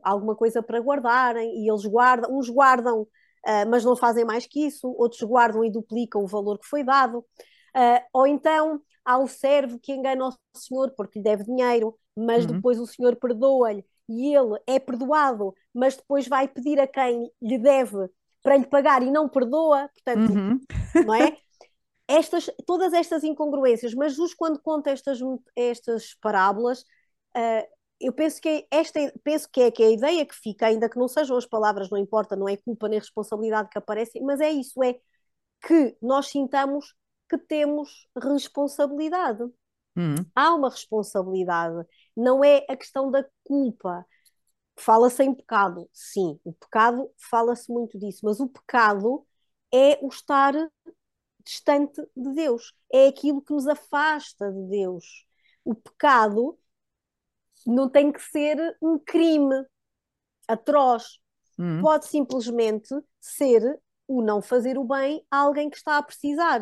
[0.02, 4.66] alguma coisa para guardarem e eles guardam, uns guardam, uh, mas não fazem mais que
[4.66, 7.18] isso, outros guardam e duplicam o valor que foi dado.
[7.18, 12.46] Uh, ou então há o servo que engana o senhor porque lhe deve dinheiro, mas
[12.46, 12.52] uhum.
[12.52, 17.58] depois o senhor perdoa-lhe e ele é perdoado, mas depois vai pedir a quem lhe
[17.58, 18.08] deve
[18.42, 20.60] para lhe pagar e não perdoa, portanto, uhum.
[21.04, 21.36] não é?
[22.10, 25.18] Estas, todas estas incongruências, mas Jesus, quando conta estas,
[25.54, 26.80] estas parábolas,
[27.36, 27.68] uh,
[28.00, 30.98] eu penso que esta penso que é que é a ideia que fica, ainda que
[30.98, 34.50] não sejam as palavras, não importa, não é culpa nem responsabilidade que aparecem, mas é
[34.50, 34.98] isso, é
[35.60, 36.94] que nós sintamos
[37.28, 39.44] que temos responsabilidade.
[39.98, 40.24] Uhum.
[40.34, 44.06] Há uma responsabilidade, não é a questão da culpa.
[44.76, 49.26] Fala-se em pecado, sim, o pecado fala-se muito disso, mas o pecado
[49.74, 50.54] é o estar
[51.44, 55.26] distante de Deus, é aquilo que nos afasta de Deus.
[55.64, 56.58] O pecado
[57.66, 59.66] não tem que ser um crime
[60.46, 61.18] atroz.
[61.58, 61.80] Hum.
[61.80, 63.62] Pode simplesmente ser
[64.06, 66.60] o não fazer o bem a alguém que está a precisar.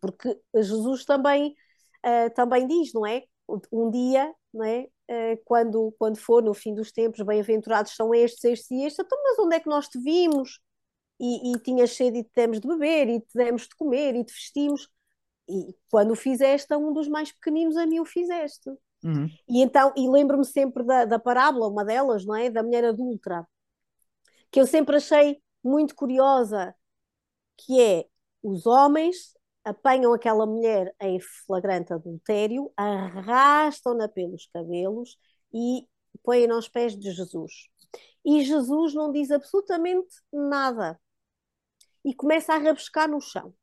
[0.00, 1.54] Porque Jesus também,
[2.04, 3.24] uh, também diz, não é?
[3.72, 4.88] Um dia, não é?
[5.10, 9.18] Uh, quando, quando for no fim dos tempos, bem-aventurados são estes, estes e estes, então,
[9.22, 10.60] mas onde é que nós te vimos?
[11.18, 14.24] E, e tinhas sede e te demos de beber, e te demos de comer, e
[14.24, 14.88] te vestimos.
[15.48, 18.70] E quando o fizeste a um dos mais pequeninos, a mim o fizeste.
[19.02, 19.28] Uhum.
[19.48, 22.48] E então, e lembro-me sempre da, da parábola, uma delas, não é?
[22.48, 23.46] Da mulher adulta,
[24.50, 26.74] que eu sempre achei muito curiosa,
[27.56, 28.06] que é
[28.42, 29.34] os homens
[29.64, 35.18] apanham aquela mulher em flagrante adultério, arrastam-na pelos cabelos
[35.52, 35.86] e
[36.22, 37.68] põem-na aos pés de Jesus.
[38.24, 41.00] E Jesus não diz absolutamente nada
[42.04, 43.54] e começa a rabiscar no chão.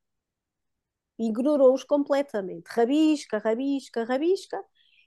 [1.18, 2.68] Ignorou-os completamente.
[2.68, 4.64] Rabisca, rabisca, rabisca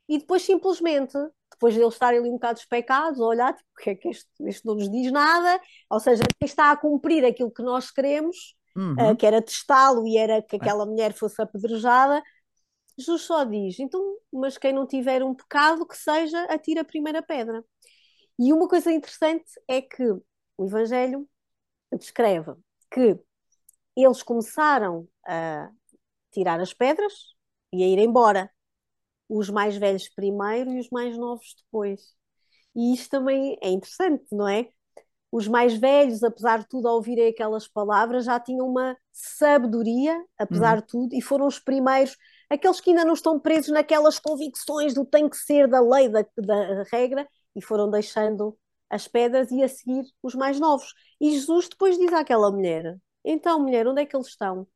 [0.10, 1.18] e depois simplesmente,
[1.50, 4.66] depois de eles estarem ali um bocado despecados, olhar, tipo, que é que este, este
[4.66, 9.12] não nos diz nada, ou seja, está a cumprir aquilo que nós queremos, uhum.
[9.12, 12.22] uh, que era testá-lo e era que aquela mulher fosse apedrejada,
[12.98, 17.22] Jesus só diz, então, mas quem não tiver um pecado, que seja, atira a primeira
[17.22, 17.64] pedra.
[18.38, 20.04] E uma coisa interessante é que
[20.58, 21.28] o Evangelho
[21.98, 22.54] descreve
[22.92, 23.18] que
[23.96, 25.70] eles começaram a
[26.32, 27.14] tirar as pedras,
[27.74, 28.52] e a ir embora.
[29.30, 32.14] Os mais velhos primeiro e os mais novos depois.
[32.76, 34.70] E isto também é interessante, não é?
[35.32, 40.76] Os mais velhos, apesar de tudo, ao ouvirem aquelas palavras, já tinham uma sabedoria, apesar
[40.76, 40.82] uhum.
[40.82, 42.18] de tudo, e foram os primeiros,
[42.50, 46.26] aqueles que ainda não estão presos naquelas convicções do tem que ser, da lei, da,
[46.38, 48.58] da regra, e foram deixando
[48.90, 50.94] as pedras e a seguir os mais novos.
[51.20, 54.68] E Jesus depois diz àquela mulher: Então, mulher, onde é que eles estão?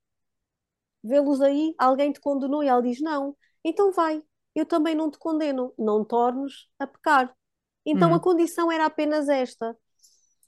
[1.04, 1.76] Vê-los aí?
[1.78, 2.64] Alguém te condenou?
[2.64, 3.36] E ela diz: Não.
[3.64, 4.22] Então vai,
[4.56, 7.36] eu também não te condeno, não tornes a pecar.
[7.86, 8.20] Então a hum.
[8.20, 9.78] condição era apenas esta.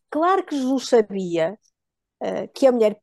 [0.10, 1.58] Claro que Jesus sabia
[2.22, 3.00] uh, que a mulher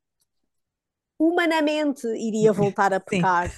[1.18, 3.50] humanamente iria voltar a pecar,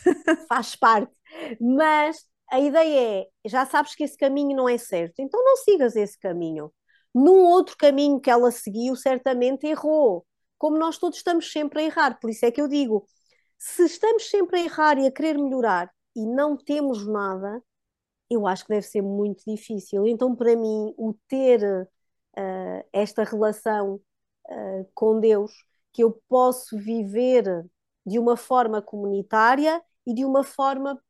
[0.48, 1.14] faz parte,
[1.60, 5.96] mas a ideia é: já sabes que esse caminho não é certo, então não sigas
[5.96, 6.72] esse caminho.
[7.14, 10.26] Num outro caminho que ela seguiu, certamente errou,
[10.58, 12.18] como nós todos estamos sempre a errar.
[12.20, 13.06] Por isso é que eu digo:
[13.58, 17.62] se estamos sempre a errar e a querer melhorar e não temos nada,
[18.30, 20.06] eu acho que deve ser muito difícil.
[20.06, 21.88] Então, para mim, o ter
[22.38, 24.00] uh, esta relação
[24.48, 25.52] uh, com Deus,
[25.92, 27.44] que eu posso viver
[28.04, 31.00] de uma forma comunitária e de uma forma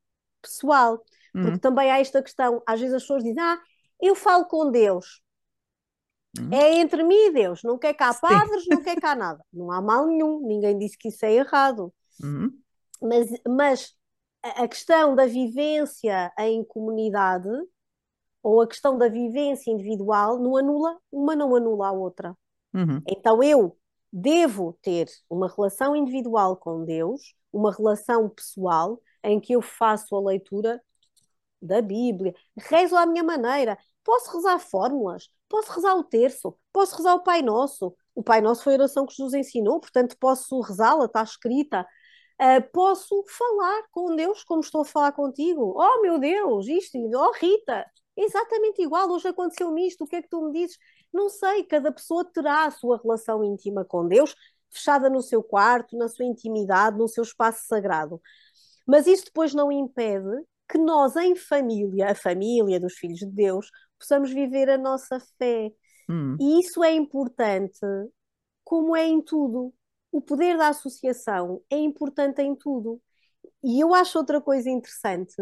[0.41, 1.03] pessoal.
[1.35, 1.43] Uhum.
[1.43, 3.61] Porque também há esta questão, às vezes as pessoas dizem, ah,
[4.01, 5.21] eu falo com Deus.
[6.39, 6.51] Uhum.
[6.53, 9.43] É entre mim e Deus, não quer cá padres, não quer cá nada.
[9.53, 11.93] Não há mal nenhum, ninguém disse que isso é errado.
[12.23, 12.53] Uhum.
[13.01, 13.95] Mas, mas
[14.43, 17.49] a questão da vivência em comunidade
[18.47, 22.33] ou a questão da vivência individual não anula, uma não anula a outra.
[22.73, 23.03] Uhum.
[23.09, 23.77] Então eu
[24.13, 30.21] devo ter uma relação individual com Deus, uma relação pessoal, em que eu faço a
[30.21, 30.81] leitura
[31.61, 37.17] da Bíblia, rezo à minha maneira, posso rezar fórmulas, posso rezar o terço, posso rezar
[37.17, 37.97] o Pai Nosso.
[38.15, 41.85] O Pai Nosso foi a oração que Jesus ensinou, portanto posso rezá-la, está escrita.
[42.41, 45.75] Uh, posso falar com Deus como estou a falar contigo.
[45.77, 47.85] Oh meu Deus, isto, oh Rita,
[48.16, 49.11] exatamente igual.
[49.11, 50.79] Hoje aconteceu-me isto, o que é que tu me dizes?
[51.12, 54.35] Não sei, cada pessoa terá a sua relação íntima com Deus,
[54.70, 58.20] fechada no seu quarto, na sua intimidade, no seu espaço sagrado.
[58.87, 63.70] Mas isso depois não impede que nós, em família, a família dos filhos de Deus,
[63.98, 65.70] possamos viver a nossa fé.
[66.09, 66.37] Hum.
[66.40, 67.81] E isso é importante,
[68.64, 69.72] como é em tudo
[70.16, 73.00] o poder da associação é importante em tudo.
[73.62, 75.35] E eu acho outra coisa interessante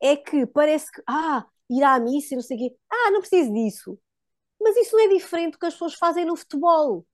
[0.00, 3.20] é que parece que, ah, ir à missa e não sei o quê, ah, não
[3.20, 3.98] preciso disso.
[4.60, 7.06] Mas isso não é diferente do que as pessoas fazem no futebol.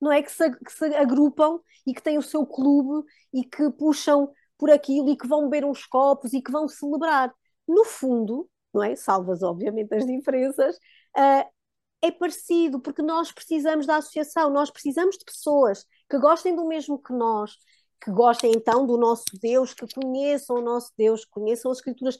[0.00, 3.70] Não é que se, que se agrupam e que têm o seu clube e que
[3.70, 7.32] puxam por aquilo e que vão beber uns copos e que vão celebrar.
[7.66, 8.96] No fundo, não é?
[8.96, 10.76] Salvas, obviamente, as diferenças,
[11.16, 11.48] uh,
[12.02, 17.00] é parecido, porque nós precisamos da associação, nós precisamos de pessoas que gostem do mesmo
[17.00, 17.56] que nós,
[18.02, 22.18] que gostem então do nosso Deus, que conheçam o nosso Deus, que conheçam as Escrituras,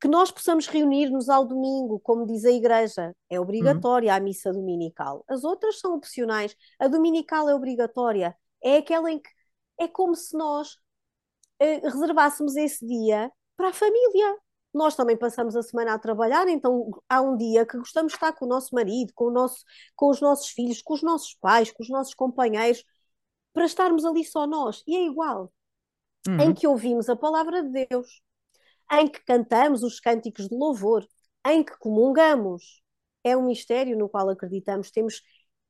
[0.00, 5.24] que nós possamos reunir-nos ao domingo, como diz a Igreja, é obrigatória a missa dominical.
[5.28, 9.30] As outras são opcionais, a dominical é obrigatória, é aquela em que
[9.78, 10.78] é como se nós
[11.58, 14.38] eh, reservássemos esse dia para a família,
[14.76, 18.32] nós também passamos a semana a trabalhar, então há um dia que gostamos de estar
[18.34, 21.72] com o nosso marido, com, o nosso, com os nossos filhos, com os nossos pais,
[21.72, 22.84] com os nossos companheiros,
[23.54, 24.82] para estarmos ali só nós.
[24.86, 25.50] E é igual.
[26.28, 26.40] Uhum.
[26.40, 28.20] Em que ouvimos a palavra de Deus,
[28.92, 31.06] em que cantamos os cânticos de louvor,
[31.46, 32.82] em que comungamos.
[33.24, 34.90] É um mistério no qual acreditamos.
[34.90, 35.22] Temos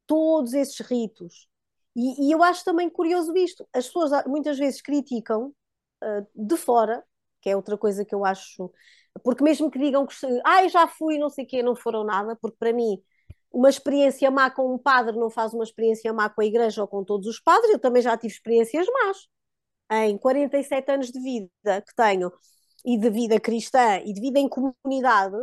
[0.07, 1.49] todos esses ritos.
[1.95, 3.67] E, e eu acho também curioso isto.
[3.73, 5.55] As pessoas muitas vezes criticam
[6.05, 7.03] uh, de fora
[7.47, 8.73] que é outra coisa que eu acho.
[9.23, 12.37] Porque mesmo que digam que ah, já fui, não sei o quê, não foram nada,
[12.43, 13.01] porque para mim
[13.53, 16.89] uma experiência má com um padre não faz uma experiência má com a igreja ou
[16.89, 17.73] com todos os padres.
[17.73, 19.29] Eu também já tive experiências más.
[19.93, 22.33] Em 47 anos de vida que tenho,
[22.87, 25.37] e de vida cristã, e de vida em comunidade,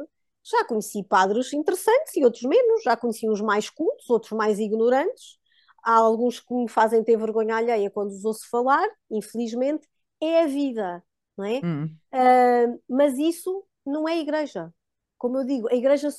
[0.44, 2.84] já conheci padres interessantes e outros menos.
[2.84, 5.38] Já conheci uns mais cultos, outros mais ignorantes.
[5.84, 9.88] Há alguns que me fazem ter vergonha alheia quando os ouço falar, infelizmente.
[10.22, 11.04] É a vida
[11.38, 11.60] não é?
[11.60, 14.74] Uh, mas isso não é igreja.
[15.18, 16.10] Como eu digo, a igreja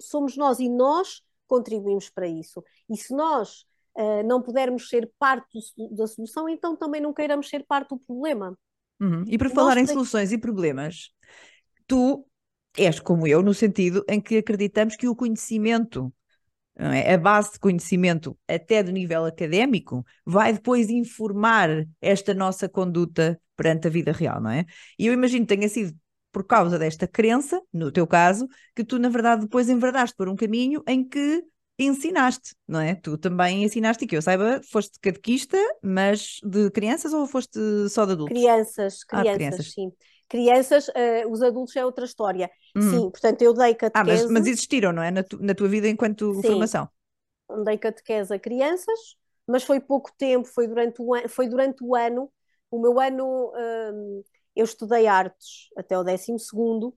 [0.00, 2.62] somos nós e nós contribuímos para isso.
[2.88, 3.64] E se nós
[3.96, 7.98] uh, não pudermos ser parte do, da solução, então também não queiramos ser parte do
[7.98, 8.56] problema.
[9.00, 9.24] Uhum.
[9.26, 11.10] E para falar em soluções e problemas,
[11.86, 12.26] tu
[12.76, 16.12] és como eu, no sentido em que acreditamos que o conhecimento
[16.76, 17.14] é?
[17.14, 23.86] a base de conhecimento, até do nível académico, vai depois informar esta nossa conduta perante
[23.86, 24.64] a vida real, não é?
[24.98, 25.94] E eu imagino que tenha sido
[26.32, 30.36] por causa desta crença, no teu caso, que tu, na verdade, depois enverdaste por um
[30.36, 31.42] caminho em que
[31.84, 32.94] ensinaste, não é?
[32.96, 37.58] Tu também ensinaste, e que eu saiba, foste catequista, mas de crianças ou foste
[37.90, 38.50] só de adultos?
[38.50, 39.74] Crianças, crianças, Ah, crianças.
[39.74, 39.92] sim.
[40.28, 42.50] Crianças, eh, os adultos é outra história.
[42.74, 43.04] Uhum.
[43.04, 44.34] Sim, portanto, eu dei Ah, mas, catequese.
[44.34, 45.10] mas existiram, não é?
[45.10, 46.44] Na, tu- na tua vida enquanto Sim.
[46.44, 46.88] formação.
[47.64, 48.98] dei catequese a crianças,
[49.46, 52.32] mas foi pouco tempo, foi durante o, an- foi durante o ano.
[52.70, 53.52] O meu ano,
[53.94, 54.24] hum,
[54.56, 56.96] eu estudei artes até o décimo segundo,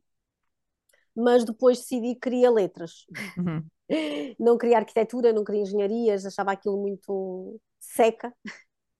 [1.16, 3.06] mas depois decidi que queria letras.
[3.38, 3.70] Uhum.
[4.40, 8.34] Não queria arquitetura, não queria engenharias, achava aquilo muito seca.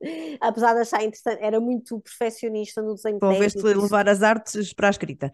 [0.42, 3.76] Apesar de achar interessante, era muito perfeccionista no desenho Conveste técnico.
[3.78, 5.32] isso- levar as artes para a escrita.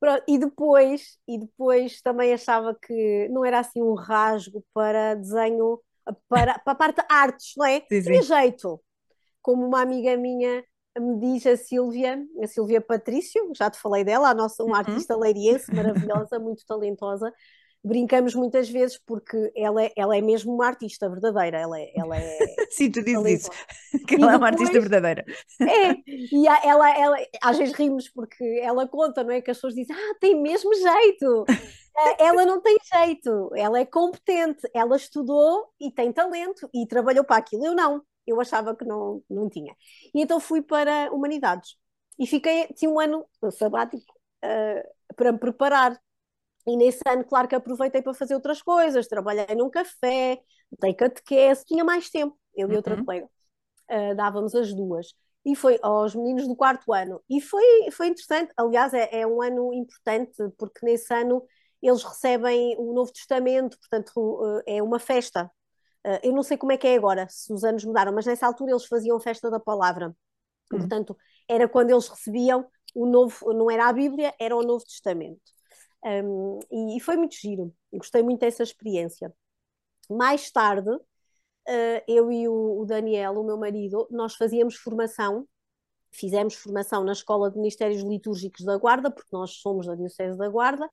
[0.00, 5.80] Pronto, e depois, e depois também achava que não era assim um rasgo para desenho,
[6.28, 7.80] para, para a parte de artes, não é?
[7.90, 8.22] Sim, Tinha sim.
[8.22, 8.80] jeito.
[9.42, 10.64] Como uma amiga minha
[11.00, 14.78] me diz, a Sílvia, a Sílvia Patrício, já te falei dela, a nossa, uma Uhum.
[14.78, 17.32] artista leiriense maravilhosa, muito talentosa.
[17.84, 22.16] Brincamos muitas vezes porque ela é, ela é mesmo uma artista verdadeira, ela é, ela
[22.16, 22.38] é
[22.70, 23.50] Sim, tu dizes isso,
[24.08, 25.24] que E ela é uma artista depois- verdadeira.
[25.62, 25.94] É,
[26.34, 29.40] e a- ela, ela, às vezes rimos porque ela conta, não é?
[29.40, 31.44] Que as pessoas dizem, ah, tem mesmo jeito.
[31.96, 37.24] Ah, Ela não tem jeito, ela é competente, ela estudou e tem talento e trabalhou
[37.24, 37.64] para aquilo.
[37.66, 39.74] Eu não, eu achava que não, não tinha.
[40.14, 41.76] E então fui para Humanidades
[42.18, 44.12] e fiquei, tinha um ano sabático
[44.42, 44.82] ah,
[45.16, 46.00] para me preparar.
[46.66, 50.40] E nesse ano, claro que aproveitei para fazer outras coisas, trabalhei num café,
[50.80, 53.04] dei catequese, tinha mais tempo, eu e outra Uhum.
[53.04, 53.28] colega
[53.90, 55.14] uh, dávamos as duas.
[55.44, 57.22] E foi aos meninos do quarto ano.
[57.28, 58.52] E foi, foi interessante.
[58.56, 61.42] Aliás, é, é um ano importante, porque nesse ano
[61.80, 65.50] eles recebem o Novo Testamento, portanto, uh, é uma festa.
[66.06, 68.46] Uh, eu não sei como é que é agora, se os anos mudaram, mas nessa
[68.46, 70.08] altura eles faziam festa da palavra.
[70.08, 70.78] Hum.
[70.78, 75.40] Portanto, era quando eles recebiam o novo, não era a Bíblia, era o Novo Testamento.
[76.04, 77.74] Um, e, e foi muito giro.
[77.92, 79.32] Eu gostei muito dessa experiência.
[80.08, 80.90] Mais tarde,
[81.68, 85.46] Uh, eu e o, o Daniel, o meu marido, nós fazíamos formação,
[86.10, 90.48] fizemos formação na Escola de Ministérios Litúrgicos da Guarda, porque nós somos da Diocese da
[90.48, 90.88] Guarda.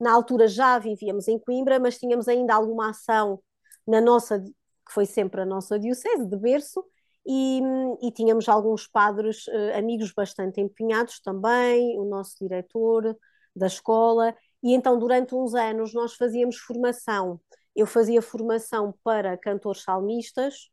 [0.00, 3.42] Na altura já vivíamos em Coimbra, mas tínhamos ainda alguma ação
[3.90, 6.84] na nossa, que foi sempre a nossa Diocese de berço,
[7.26, 7.60] e,
[8.02, 13.16] e tínhamos alguns padres, uh, amigos bastante empenhados também, o nosso diretor
[13.54, 17.40] da escola, e então durante uns anos nós fazíamos formação.
[17.74, 20.70] Eu fazia formação para cantores salmistas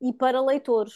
[0.00, 0.94] e para leitores,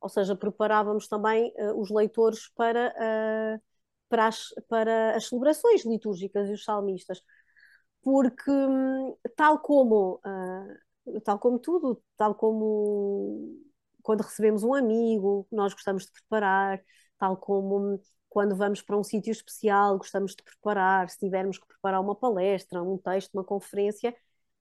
[0.00, 3.62] ou seja, preparávamos também uh, os leitores para, uh,
[4.08, 7.22] para, as, para as celebrações litúrgicas e os salmistas,
[8.02, 10.87] porque um, tal como uh,
[11.24, 13.56] tal como tudo, tal como
[14.02, 16.80] quando recebemos um amigo, nós gostamos de preparar,
[17.18, 22.00] tal como quando vamos para um sítio especial, gostamos de preparar, se tivermos que preparar
[22.00, 24.14] uma palestra, um texto, uma conferência,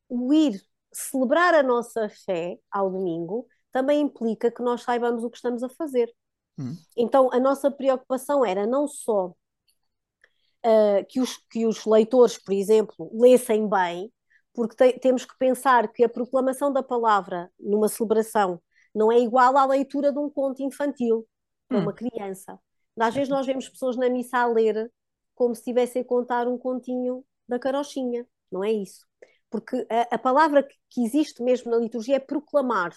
[0.09, 5.37] o ir celebrar a nossa fé ao domingo também implica que nós saibamos o que
[5.37, 6.11] estamos a fazer.
[6.57, 6.75] Hum.
[6.95, 13.11] Então, a nossa preocupação era não só uh, que, os, que os leitores, por exemplo,
[13.13, 14.11] lessem bem,
[14.57, 18.59] porque te, temos que pensar que a proclamação da palavra numa celebração
[18.93, 21.27] não é igual à leitura de um conto infantil
[21.67, 21.81] para Hum.
[21.83, 22.59] uma criança.
[22.99, 24.91] Às vezes nós vemos pessoas na missa a ler
[25.35, 28.25] como se estivessem a contar um continho da carochinha.
[28.51, 29.05] Não é isso
[29.49, 32.91] porque a, a palavra que, que, existe mesmo na liturgia é proclamar,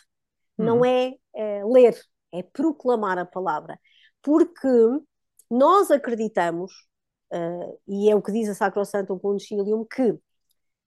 [0.58, 0.64] Hum.
[0.64, 1.98] não é, é, ler,
[2.32, 3.78] é proclamar a palavra.
[4.22, 4.68] Porque
[5.50, 6.72] nós acreditamos,
[7.32, 10.18] uh, e é o que diz a Sacrosantum Concilium, que,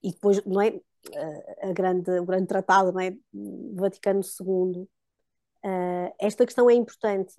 [0.03, 3.15] e depois, não é, uh, a grande, o grande tratado não é,
[3.75, 7.35] Vaticano II, uh, esta questão é importante,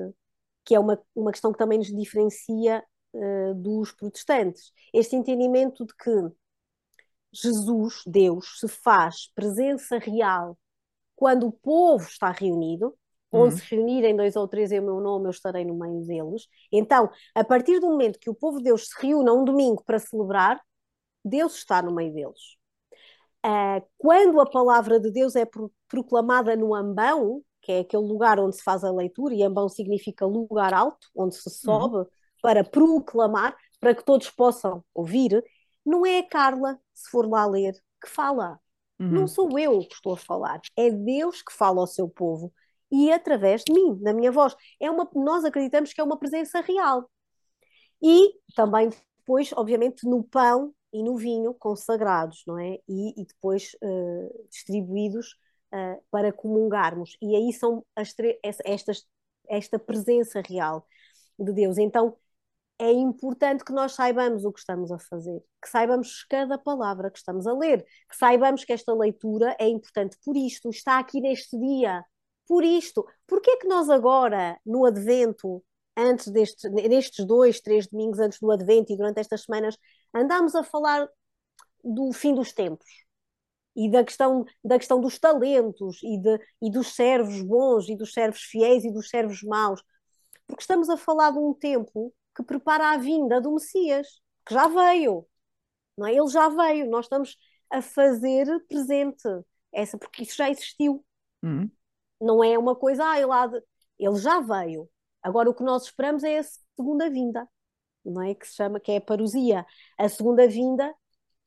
[0.64, 2.85] que é uma, uma questão que também nos diferencia
[3.57, 4.72] dos protestantes.
[4.92, 6.11] Este entendimento de que
[7.33, 10.59] Jesus, Deus, se faz presença real
[11.16, 12.96] quando o povo está reunido,
[13.33, 13.61] onde Uhum.
[13.61, 16.46] se reunirem dois ou três em meu nome, eu estarei no meio deles.
[16.70, 19.98] Então, a partir do momento que o povo de Deus se reúne um domingo para
[19.98, 20.61] celebrar,
[21.24, 22.56] Deus está no meio deles.
[23.44, 28.40] Uh, quando a palavra de Deus é pro proclamada no ambão, que é aquele lugar
[28.40, 32.06] onde se faz a leitura, e ambão significa lugar alto, onde se sobe uhum.
[32.42, 35.42] para proclamar, para que todos possam ouvir,
[35.84, 38.58] não é a Carla, se for lá ler, que fala.
[38.98, 39.08] Uhum.
[39.08, 40.60] Não sou eu que estou a falar.
[40.76, 42.52] É Deus que fala ao seu povo.
[42.90, 44.56] E através de mim, da minha voz.
[44.80, 47.10] É uma, nós acreditamos que é uma presença real.
[48.02, 52.78] E também depois, obviamente, no pão e no vinho consagrados, não é?
[52.88, 55.37] E, e depois uh, distribuídos
[55.74, 57.16] uh, para comungarmos.
[57.21, 58.14] E aí são as
[58.64, 59.04] estas,
[59.48, 60.87] esta presença real
[61.37, 61.79] de Deus.
[61.79, 62.16] Então,
[62.79, 67.19] é importante que nós saibamos o que estamos a fazer, que saibamos cada palavra que
[67.19, 71.58] estamos a ler, que saibamos que esta leitura é importante por isto, está aqui neste
[71.58, 72.04] dia,
[72.46, 73.04] por isto.
[73.27, 75.62] Porquê é que nós agora, no Advento,
[75.96, 79.77] antes destes, nestes dois, três domingos antes do Advento e durante estas semanas,
[80.15, 81.08] andamos a falar
[81.83, 82.87] do fim dos tempos
[83.77, 88.12] e da questão, da questão dos talentos e, de, e dos servos bons e dos
[88.12, 89.83] servos fiéis e dos servos maus,
[90.46, 94.69] porque estamos a falar de um tempo que prepara a vinda do Messias, que já
[94.69, 95.27] veio,
[95.96, 96.15] não é?
[96.15, 97.37] Ele já veio, nós estamos
[97.71, 99.29] a fazer presente
[99.73, 101.04] essa, porque isso já existiu.
[101.42, 101.71] Uhum.
[102.21, 103.65] Não é uma coisa, ah, ele, de...
[103.98, 104.88] ele já veio.
[105.23, 106.44] Agora o que nós esperamos é a
[106.77, 107.48] segunda vinda,
[108.05, 108.35] não é?
[108.35, 109.65] Que se chama, que é a parousia.
[109.98, 110.94] A segunda vinda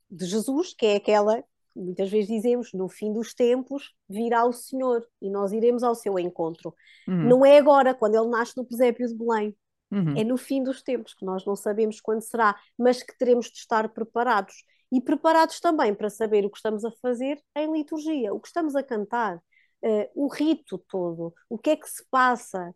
[0.09, 1.43] de Jesus, que é aquela
[1.77, 6.17] muitas vezes dizemos, no fim dos tempos virá o Senhor e nós iremos ao seu
[6.17, 6.73] encontro.
[7.07, 7.27] Uhum.
[7.27, 9.55] Não é agora, quando ele nasce no presépio de Belém.
[9.91, 10.17] Uhum.
[10.17, 13.57] É no fim dos tempos, que nós não sabemos quando será, mas que teremos de
[13.57, 14.65] estar preparados.
[14.91, 18.75] E preparados também para saber o que estamos a fazer em liturgia, o que estamos
[18.75, 22.73] a cantar, uh, o rito todo, o que é que se passa.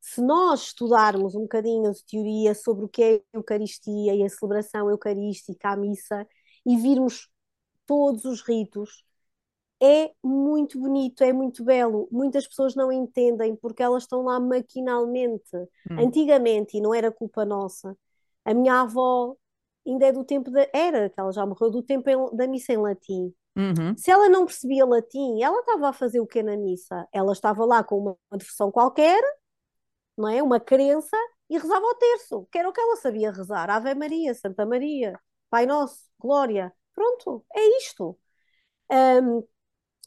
[0.00, 4.28] Se nós estudarmos um bocadinho de teoria sobre o que é a Eucaristia e a
[4.28, 6.26] celebração eucarística, a missa,
[6.64, 7.28] e virmos
[7.86, 9.04] todos os ritos,
[9.80, 12.08] é muito bonito, é muito belo.
[12.10, 15.56] Muitas pessoas não entendem porque elas estão lá maquinalmente.
[15.90, 15.98] Hum.
[15.98, 17.96] Antigamente, e não era culpa nossa,
[18.44, 19.36] a minha avó
[19.86, 20.66] ainda é do tempo da.
[20.72, 23.32] Era, que ela já morreu, do tempo em- da missa em latim.
[23.56, 23.96] Uhum.
[23.96, 27.06] Se ela não percebia latim, ela estava a fazer o quê na missa?
[27.12, 29.22] Ela estava lá com uma, uma devoção qualquer,
[30.16, 30.42] não é?
[30.42, 31.16] Uma crença,
[31.48, 33.70] e rezava o terço, que era o que ela sabia rezar.
[33.70, 35.18] Ave Maria, Santa Maria,
[35.50, 36.72] Pai Nosso, Glória.
[36.94, 38.18] Pronto, é isto.
[38.90, 39.42] Ahm,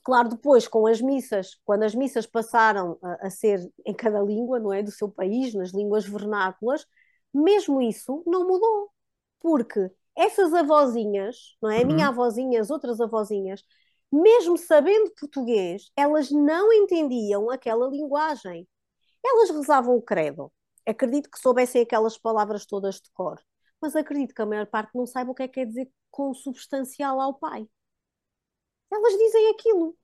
[0.03, 4.59] claro, depois com as missas, quando as missas passaram a, a ser em cada língua,
[4.59, 4.83] não é?
[4.83, 6.85] Do seu país, nas línguas vernáculas,
[7.33, 8.91] mesmo isso não mudou.
[9.39, 11.81] Porque essas avózinhas, não é?
[11.81, 12.13] A minha Uhum.
[12.13, 13.63] avózinha, as outras avózinhas,
[14.11, 18.67] mesmo sabendo português, elas não entendiam aquela linguagem.
[19.25, 20.51] Elas rezavam o credo.
[20.87, 23.39] Acredito que soubessem aquelas palavras todas de cor.
[23.81, 27.21] Mas acredito que a maior parte não saiba o que é que quer dizer consubstancial
[27.21, 27.67] ao Pai.
[28.91, 29.85] Elas dizem aquilo.
[29.85, 29.97] Ou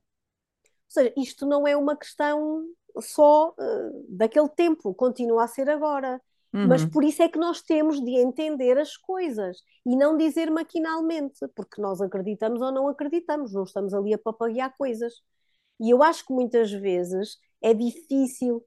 [0.88, 2.66] seja, isto não é uma questão
[3.02, 6.22] só eh, daquele tempo, continua a ser agora.
[6.64, 6.90] Mas Uhum.
[6.90, 11.82] por isso é que nós temos de entender as coisas e não dizer maquinalmente, porque
[11.82, 15.14] nós acreditamos ou não acreditamos, não estamos ali a papaguear coisas.
[15.80, 18.66] E eu acho que muitas vezes é difícil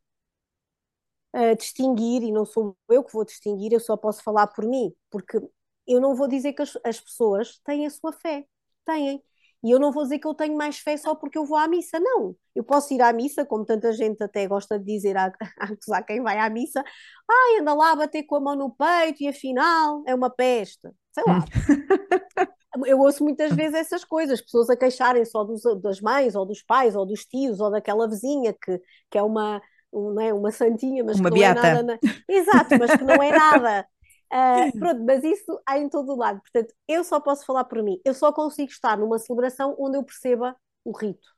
[1.34, 4.92] uh, distinguir, e não sou eu que vou distinguir, eu só posso falar por mim,
[5.10, 5.38] porque
[5.86, 8.44] eu não vou dizer que as, as pessoas têm a sua fé,
[8.84, 9.22] têm.
[9.62, 11.66] E eu não vou dizer que eu tenho mais fé só porque eu vou à
[11.66, 12.36] missa, não.
[12.54, 16.04] Eu posso ir à missa, como tanta gente até gosta de dizer, a, a acusar
[16.06, 16.84] quem vai à missa,
[17.28, 20.88] ai, anda lá a bater com a mão no peito e afinal é uma peste.
[21.12, 21.44] Sei lá.
[22.86, 26.62] Eu ouço muitas vezes essas coisas, pessoas a queixarem só dos, das mães, ou dos
[26.62, 29.60] pais, ou dos tios, ou daquela vizinha que, que é uma,
[29.92, 31.62] um, não é, uma santinha, mas Uma que não é beata.
[31.62, 31.82] nada.
[31.82, 33.88] na- Exato, mas que não é nada.
[34.30, 36.40] Ah, pronto, mas isso há em todo o lado.
[36.42, 38.00] Portanto, eu só posso falar por mim.
[38.04, 41.28] Eu só consigo estar numa celebração onde eu perceba o rito.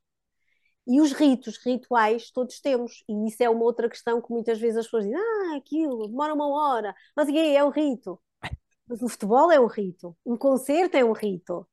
[0.86, 3.04] E os ritos, rituais, todos temos.
[3.08, 6.34] E isso é uma outra questão que muitas vezes as pessoas dizem: ah, aquilo demora
[6.34, 8.20] uma hora, mas e aí, é um rito.
[8.88, 11.66] Mas o futebol é um rito, um concerto é um rito,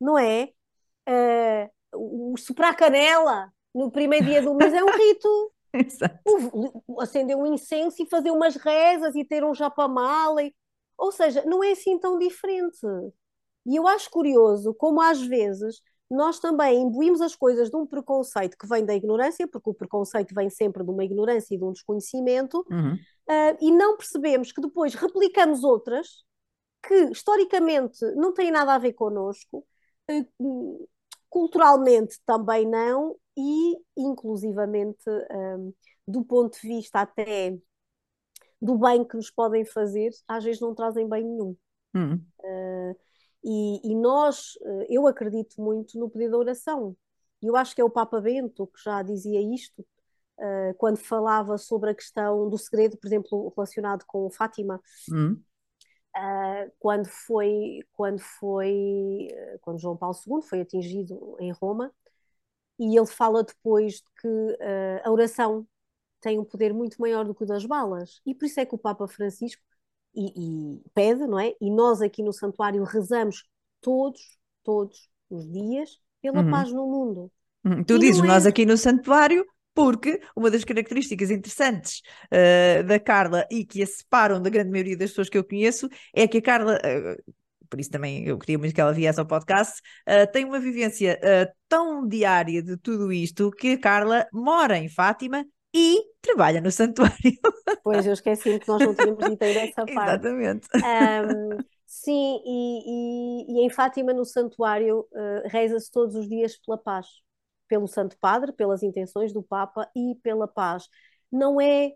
[0.00, 0.50] não é?
[1.94, 5.52] O o soprar canela no primeiro dia do mês é um rito.
[5.86, 6.18] Exato.
[7.00, 10.42] Acender um incenso e fazer umas rezas e ter um japamala.
[10.42, 10.54] e-
[10.96, 12.78] Ou seja, não é assim tão diferente.
[13.66, 18.56] E eu acho curioso como às vezes nós também imbuímos as coisas de um preconceito
[18.58, 21.72] que vem da ignorância, porque o preconceito vem sempre de uma ignorância e de um
[21.72, 22.98] desconhecimento, Uhum.
[23.28, 26.24] ah, e não percebemos que depois replicamos outras
[26.82, 29.66] que historicamente não têm nada a ver connosco,
[30.40, 30.86] hum,
[31.28, 35.72] culturalmente também não, e inclusivamente hum,
[36.06, 37.56] do ponto de vista até
[38.60, 41.56] do bem que nos podem fazer, às vezes não trazem bem nenhum.
[41.94, 42.20] Uhum.
[43.44, 46.96] E, e nós, eh, eu acredito muito no poder da oração.
[47.40, 49.86] E eu acho que é o Papa Bento que já dizia isto,
[50.38, 54.80] eh, quando falava sobre a questão do segredo, por exemplo, relacionado com Fátima,
[56.16, 61.92] uh, quando foi, quando foi, uh, quando João Paulo II foi atingido em Roma,
[62.78, 65.66] e ele fala depois de que uh, a oração
[66.20, 68.74] tem um poder muito maior do que o das balas, e por isso é que
[68.74, 69.62] o Papa Francisco
[70.14, 71.54] e, e pede, não é?
[71.60, 73.44] E nós aqui no santuário rezamos
[73.80, 76.50] todos, todos os dias pela Uhum.
[76.50, 77.32] paz no mundo.
[77.64, 77.84] Uhum.
[77.84, 82.02] Tu E dizes, é- nós aqui no santuário, porque uma das características interessantes
[82.32, 85.88] uh, da Carla e que a separam da grande maioria das pessoas que eu conheço
[86.14, 87.34] é que a Carla, uh,
[87.68, 91.18] por isso também eu queria muito que ela viesse ao podcast, uh, tem uma vivência
[91.68, 95.44] tão diária de tudo isto que a Carla mora em Fátima
[95.74, 97.16] e trabalha no santuário.
[97.84, 100.26] Pois, eu esqueci que nós não tínhamos dito ainda essa parte.
[100.26, 100.68] Exatamente.
[100.74, 106.76] Um, sim, e, e, e, em Fátima, no santuário, uh, reza-se todos os dias pela
[106.76, 107.06] paz.
[107.66, 110.88] Pelo Santo Padre, pelas intenções do Papa e pela paz.
[111.30, 111.92] Não é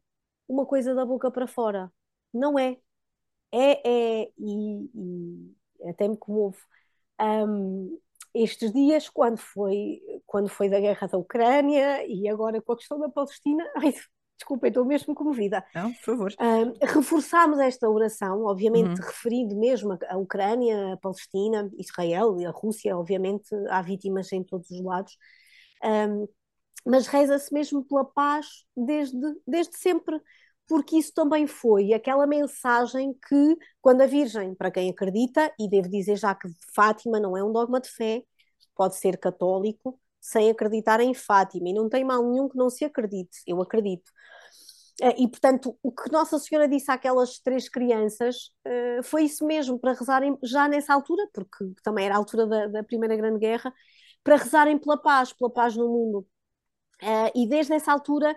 [0.48, 1.90] uma coisa da boca para fora.
[2.32, 2.76] Não é.
[3.50, 5.56] É, é e, e
[5.88, 6.58] até me comovo.
[7.20, 7.98] Um,
[8.34, 12.98] estes dias, quando foi, quando foi da guerra da Ucrânia e agora com a questão
[12.98, 13.92] da Palestina, ai,
[14.38, 15.64] desculpa, estou mesmo comovida.
[15.74, 16.34] Não, por favor.
[16.40, 19.06] Um, reforçámos esta oração, obviamente uhum.
[19.06, 24.70] referindo mesmo a, Ucrânia, a Palestina, Israel e a Rússia, obviamente há vítimas em todos
[24.70, 25.16] os lados,
[25.84, 26.26] um,
[26.84, 30.20] mas reza-se mesmo pela paz desde, desde sempre
[30.72, 35.86] porque isso também foi aquela mensagem que, quando a Virgem, para quem acredita, e devo
[35.90, 38.24] dizer já que Fátima não é um dogma de fé,
[38.74, 42.86] pode ser católico sem acreditar em Fátima, e não tem mal nenhum que não se
[42.86, 44.10] acredite, eu acredito.
[45.02, 49.78] Eh, e, portanto, o que Nossa Senhora disse àquelas três crianças eh, foi isso mesmo,
[49.78, 53.74] para rezarem já nessa altura, porque também era a altura da, da Primeira Grande Guerra,
[54.24, 56.26] para rezarem pela paz, pela paz no mundo.
[57.02, 58.34] Eh, e desde essa altura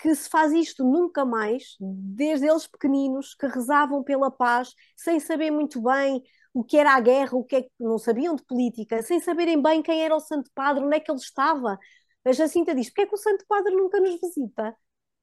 [0.00, 5.50] que se faz isto nunca mais, desde eles pequeninos, que rezavam pela paz, sem saber
[5.50, 6.22] muito bem
[6.54, 9.60] o que era a guerra, o que é que não sabiam de política, sem saberem
[9.62, 11.78] bem quem era o Santo Padre, onde é que ele estava.
[12.24, 14.76] A Jacinta diz: porque é que o Santo Padre nunca nos visita?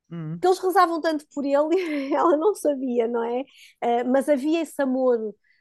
[0.10, 0.38] Hum.
[0.40, 3.42] Que eles rezavam tanto por ele e ela não sabia, não é?
[3.84, 5.18] Uh, mas havia esse amor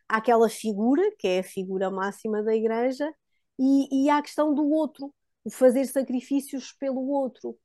[0.08, 3.12] àquela figura, que é a figura máxima da Igreja,
[3.58, 5.12] e, e à questão do outro,
[5.44, 7.58] o fazer sacrifícios pelo outro.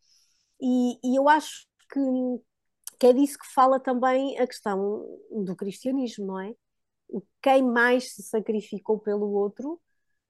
[0.62, 2.00] E, e eu acho que,
[3.00, 6.54] que é disso que fala também a questão do cristianismo, não é?
[7.42, 9.82] Quem mais se sacrificou pelo outro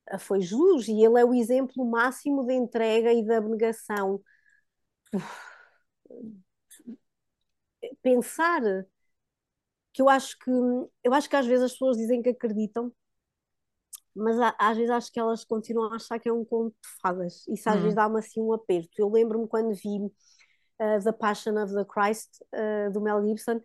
[0.08, 4.22] ah, foi Jesus, e ele é o exemplo máximo de entrega e de abnegação.
[8.02, 8.62] Pensar
[9.94, 10.50] que eu acho que
[11.04, 12.94] eu acho que às vezes as pessoas dizem que acreditam,
[14.16, 17.47] mas às vezes acho que elas continuam a achar que é um conto de fadas.
[17.47, 17.82] Isso às hum.
[17.82, 18.89] vezes dá-me assim um aperto.
[18.97, 23.62] Eu lembro-me quando vi uh, The Passion of the Christ, uh, do Mel Gibson,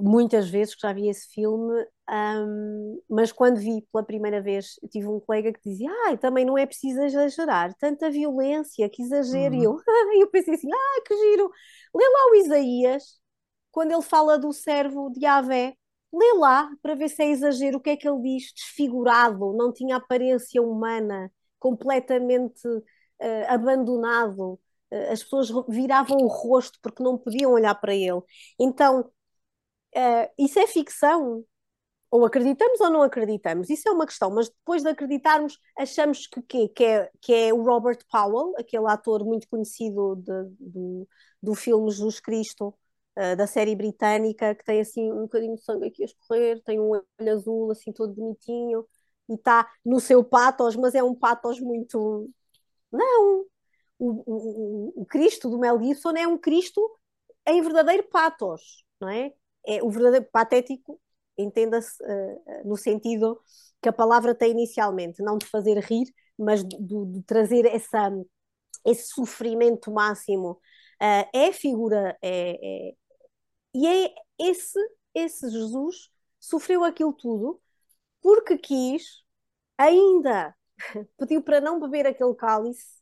[0.00, 5.06] muitas vezes que já vi esse filme, um, mas quando vi pela primeira vez, tive
[5.08, 9.54] um colega que dizia: ah, também não é preciso exagerar, tanta violência, que exagero.
[9.54, 9.60] Uhum.
[9.60, 9.80] E eu,
[10.20, 11.50] eu pensei assim: ah, que giro.
[11.94, 13.20] Lê lá o Isaías,
[13.70, 15.74] quando ele fala do servo de Avé
[16.12, 17.78] lê lá para ver se é exagero.
[17.78, 18.52] O que é que ele diz?
[18.52, 22.84] Desfigurado, não tinha aparência humana, completamente uh,
[23.48, 24.58] abandonado.
[24.90, 28.20] Uh, as pessoas viravam o rosto porque não podiam olhar para ele.
[28.58, 31.44] Então, uh, isso é ficção.
[32.10, 36.68] Ou acreditamos ou não acreditamos, isso é uma questão, mas depois de acreditarmos, achamos que,
[36.70, 41.06] que, é, que é o Robert Powell, aquele ator muito conhecido de,
[41.42, 42.74] do filme Jesus Cristo,
[43.18, 46.80] uh, da série britânica, que tem assim um bocadinho de sangue aqui a escorrer, tem
[46.80, 48.86] um olho azul assim todo bonitinho,
[49.28, 52.30] e está no seu patos, mas é um patos muito.
[52.92, 53.44] Não!
[53.98, 56.80] O, o, o Cristo do Mel Gibson é um Cristo
[57.46, 59.32] em verdadeiro patos, não é?
[59.66, 61.00] É o verdadeiro patético,
[61.36, 63.40] entenda-se uh, no sentido
[63.82, 66.06] que a palavra tem inicialmente, não de fazer rir,
[66.38, 68.10] mas de, de trazer essa,
[68.84, 70.52] esse sofrimento máximo.
[71.00, 72.94] Uh, é figura, é, é,
[73.78, 74.78] e é esse,
[75.14, 76.10] esse Jesus
[76.40, 77.60] sofreu aquilo tudo
[78.20, 79.22] porque quis,
[79.76, 80.52] ainda
[81.16, 83.00] pediu para não beber aquele cálice,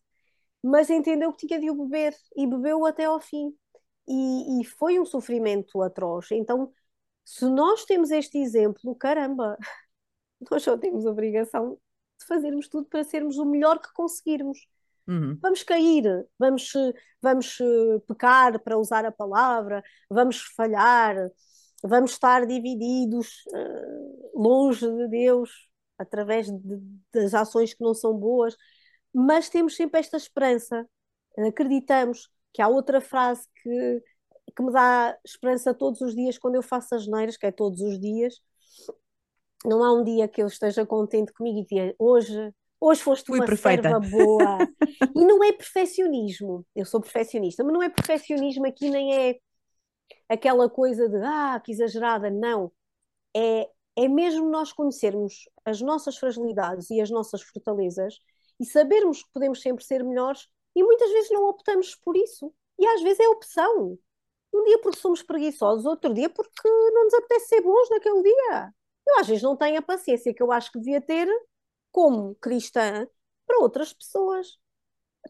[0.62, 3.56] mas entendeu que tinha de o beber e bebeu até ao fim.
[4.06, 6.30] E, e foi um sofrimento atroz.
[6.30, 6.70] Então,
[7.24, 9.56] se nós temos este exemplo, caramba,
[10.50, 11.78] nós só temos a obrigação
[12.20, 14.58] de fazermos tudo para sermos o melhor que conseguirmos.
[15.07, 15.38] Uhum.
[15.40, 16.72] Vamos cair, vamos,
[17.22, 21.30] vamos eh, pecar, para usar a palavra, vamos falhar,
[21.82, 25.50] vamos estar divididos uh, longe de Deus
[25.98, 26.78] através de,
[27.12, 28.57] das ações que não são boas,
[29.14, 30.86] mas temos sempre esta esperança.
[31.38, 34.02] Acreditamos que há outra frase que,
[34.57, 37.80] que me dá esperança todos os dias quando eu faço as neiras, que é todos
[37.80, 38.40] os dias.
[39.64, 43.38] Não há um dia que eu esteja contente comigo e diga hoje Hoje foste Fui
[43.38, 43.90] uma perfeita.
[43.90, 44.58] serva boa.
[45.16, 46.66] e não é perfeccionismo.
[46.74, 49.38] Eu sou perfeccionista, mas não é perfeccionismo aqui, nem é
[50.28, 52.30] aquela coisa de ah, que exagerada.
[52.30, 52.70] Não.
[53.34, 58.18] É, é mesmo nós conhecermos as nossas fragilidades e as nossas fortalezas
[58.60, 62.52] e sabermos que podemos sempre ser melhores E muitas vezes não optamos por isso.
[62.78, 63.98] E às vezes é opção.
[64.52, 68.74] Um dia porque somos preguiçosos, outro dia porque não nos apetece ser bons naquele dia.
[69.06, 71.26] Eu às vezes não tenho a paciência que eu acho que devia ter
[71.97, 73.09] como cristã
[73.47, 74.59] para outras pessoas.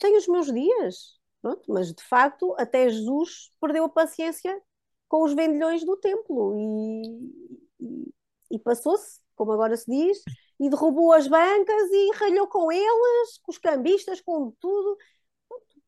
[0.01, 4.61] tenho os meus dias, pronto, mas de facto até Jesus perdeu a paciência
[5.09, 8.15] com os vendilhões do templo e, e,
[8.51, 10.25] e passou-se, como agora se diz,
[10.59, 14.99] e derrubou as bancas e ralhou com eles, com os cambistas, com tudo.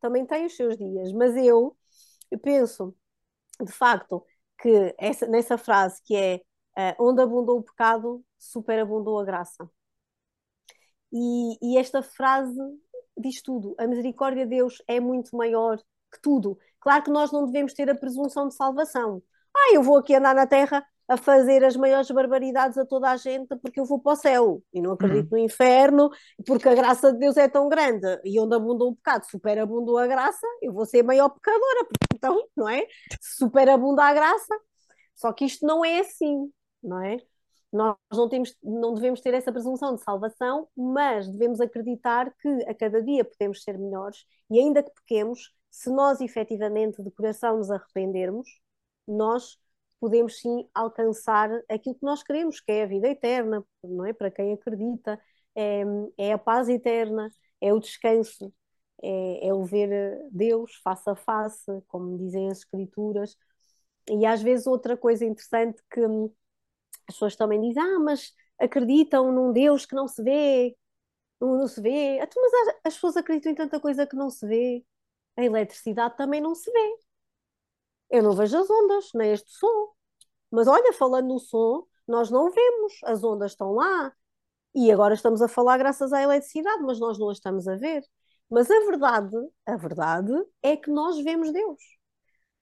[0.01, 1.77] Também tem os seus dias, mas eu,
[2.31, 2.95] eu penso,
[3.61, 4.25] de facto,
[4.61, 6.37] que essa, nessa frase que é
[6.79, 9.69] uh, onde abundou o pecado, superabundou a graça.
[11.13, 12.61] E, e esta frase
[13.17, 13.75] diz tudo.
[13.79, 15.79] A misericórdia de Deus é muito maior
[16.13, 16.59] que tudo.
[16.81, 19.23] Claro que nós não devemos ter a presunção de salvação.
[19.55, 23.17] Ah, eu vou aqui andar na terra a fazer as maiores barbaridades a toda a
[23.17, 25.39] gente porque eu vou para o céu e não acredito uhum.
[25.39, 26.11] no inferno
[26.47, 30.07] porque a graça de Deus é tão grande e onde abundou o pecado, superabundou a
[30.07, 32.87] graça, eu vou ser a maior pecadora, então, não é?
[33.23, 34.55] Superabunda a graça.
[35.17, 36.53] Só que isto não é assim,
[36.83, 37.17] não é?
[37.73, 42.75] Nós não, temos, não devemos ter essa presunção de salvação, mas devemos acreditar que a
[42.75, 47.71] cada dia podemos ser melhores e ainda que pequemos, se nós efetivamente de coração nos
[47.71, 48.49] arrependermos,
[49.07, 49.59] nós
[50.01, 54.13] podemos sim alcançar aquilo que nós queremos, que é a vida eterna, não é?
[54.13, 55.21] Para quem acredita,
[55.55, 55.83] é,
[56.17, 57.29] é a paz eterna,
[57.61, 58.53] é o descanso,
[59.03, 59.91] é, é o ver
[60.31, 63.37] Deus face a face, como dizem as Escrituras.
[64.11, 66.01] E às vezes outra coisa interessante que
[67.09, 70.77] as pessoas também dizem, ah, mas acreditam num Deus que não se vê,
[71.41, 72.19] não, se vê.
[72.21, 74.85] Então, mas as, as pessoas acreditam em tanta coisa que não se vê.
[75.37, 76.99] A eletricidade também não se vê.
[78.11, 79.93] Eu não vejo as ondas, nem este som.
[80.51, 84.13] Mas olha, falando no som, nós não vemos, as ondas estão lá.
[84.75, 88.05] E agora estamos a falar graças à eletricidade, mas nós não a estamos a ver.
[88.51, 89.37] Mas a verdade,
[89.67, 90.33] a verdade
[90.63, 91.83] é que nós vemos Deus.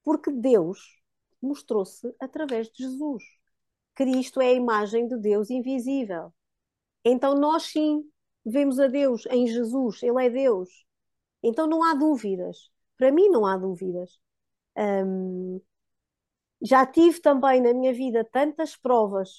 [0.05, 0.81] Porque Deus
[1.43, 3.25] mostrou-se através de Jesus.
[3.97, 6.33] Cristo é a imagem de Deus invisível.
[7.05, 8.05] Então nós sim
[8.45, 10.69] vemos a Deus em Jesus, Ele é Deus.
[11.43, 12.71] Então não há dúvidas.
[12.97, 14.21] Para mim não há dúvidas.
[16.63, 19.31] Já tive também na minha vida tantas provas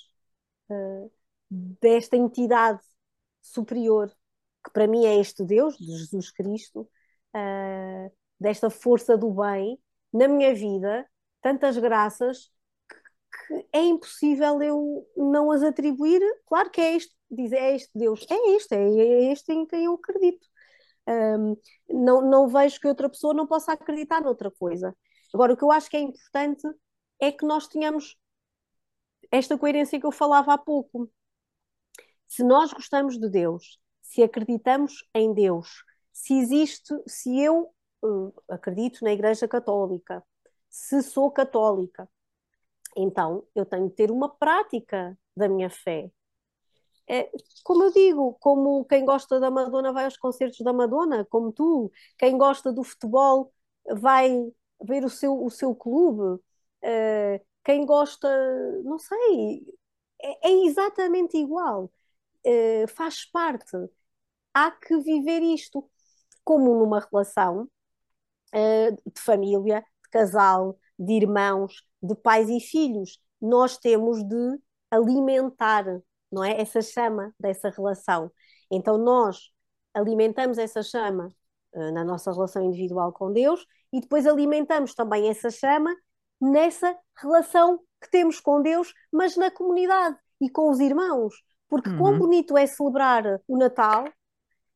[0.69, 1.11] uh,
[1.49, 2.81] desta entidade
[3.41, 4.09] superior,
[4.63, 6.81] que para mim é este Deus, de Jesus Cristo,
[7.35, 9.79] uh, desta força do bem,
[10.13, 11.09] na minha vida,
[11.41, 12.51] tantas graças
[13.31, 16.21] que é impossível eu não as atribuir.
[16.45, 19.93] Claro que é este, diz, é este Deus, é este, é este em quem eu
[19.93, 20.47] acredito.
[21.07, 21.55] Um,
[21.89, 24.95] não, não vejo que outra pessoa não possa acreditar noutra coisa.
[25.33, 26.67] Agora, o que eu acho que é importante
[27.19, 28.17] é que nós tenhamos
[29.31, 31.09] esta coerência que eu falava há pouco.
[32.27, 37.73] Se nós gostamos de Deus, se acreditamos em Deus, se existe, se eu
[38.03, 40.23] uh, acredito na Igreja Católica,
[40.69, 42.09] se sou católica,
[42.97, 46.11] então eu tenho que ter uma prática da minha fé.
[47.09, 47.29] É,
[47.63, 51.91] como eu digo, como quem gosta da Madonna vai aos concertos da Madonna, como tu,
[52.17, 53.53] quem gosta do futebol
[53.95, 54.29] vai
[54.83, 56.41] ver o seu, o seu clube,
[56.83, 58.27] uh, quem gosta,
[58.83, 59.65] não sei,
[60.21, 61.85] é, é exatamente igual,
[62.45, 63.77] uh, faz parte.
[64.53, 65.89] Há que viver isto
[66.43, 67.69] como numa relação
[68.53, 73.19] uh, de família, de casal, de irmãos, de pais e filhos.
[73.41, 74.59] Nós temos de
[74.91, 75.85] alimentar,
[76.31, 78.31] não é, essa chama dessa relação.
[78.71, 79.51] Então nós
[79.93, 81.29] alimentamos essa chama
[81.73, 85.95] uh, na nossa relação individual com Deus e depois alimentamos também essa chama
[86.39, 91.33] nessa relação que temos com Deus, mas na comunidade e com os irmãos.
[91.67, 91.97] Porque uhum.
[91.97, 94.05] quão bonito é celebrar o Natal,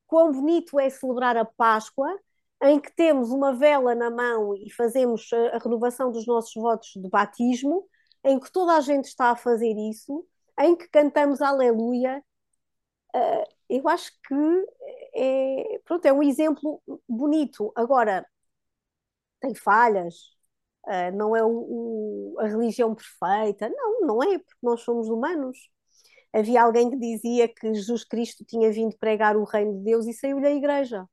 [0.07, 2.19] quão bonito é celebrar a Páscoa,
[2.61, 7.09] em que temos uma vela na mão e fazemos a, renovação dos nossos votos de
[7.09, 7.87] batismo,
[8.23, 10.25] em que toda a gente está a fazer isso,
[10.59, 12.23] em que cantamos Aleluia.
[13.15, 14.35] Uh, eu acho que
[15.15, 17.71] é, pronto, é um exemplo bonito.
[17.75, 18.25] Agora,
[19.39, 20.15] tem falhas,
[20.87, 21.41] uh, não é
[22.45, 23.69] a religião perfeita.
[23.69, 25.57] Não, não é, porque nós somos humanos.
[26.33, 30.13] Havia alguém que dizia que Jesus Cristo tinha vindo pregar o reino de Deus e
[30.13, 31.07] saiu da igreja.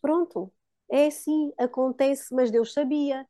[0.00, 0.52] Pronto,
[0.90, 3.26] é assim, acontece, mas Deus sabia,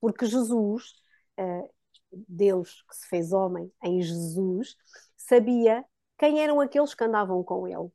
[0.00, 0.92] porque Jesus,
[1.38, 1.70] uh,
[2.12, 4.76] Deus que se fez homem em Jesus,
[5.16, 5.84] sabia
[6.18, 7.90] quem eram aqueles que andavam com ele.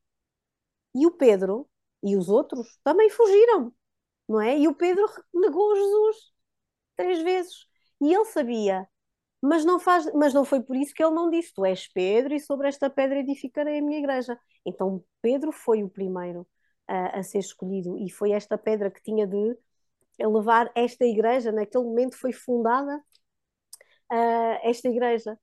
[0.95, 1.69] E o Pedro
[2.03, 3.73] e os outros também fugiram,
[4.27, 4.57] não é?
[4.57, 6.33] E o Pedro negou Jesus
[6.97, 7.65] três vezes.
[8.01, 8.87] E ele sabia,
[9.41, 12.33] mas não, faz, mas não foi por isso que ele não disse: Tu és Pedro,
[12.35, 14.39] e sobre esta pedra edificarei a minha igreja.
[14.65, 16.47] Então Pedro foi o primeiro
[16.91, 17.97] a, a ser escolhido.
[17.97, 19.57] E foi esta pedra que tinha de
[20.19, 22.97] levar esta igreja, naquele momento foi fundada
[24.11, 25.39] uh, esta igreja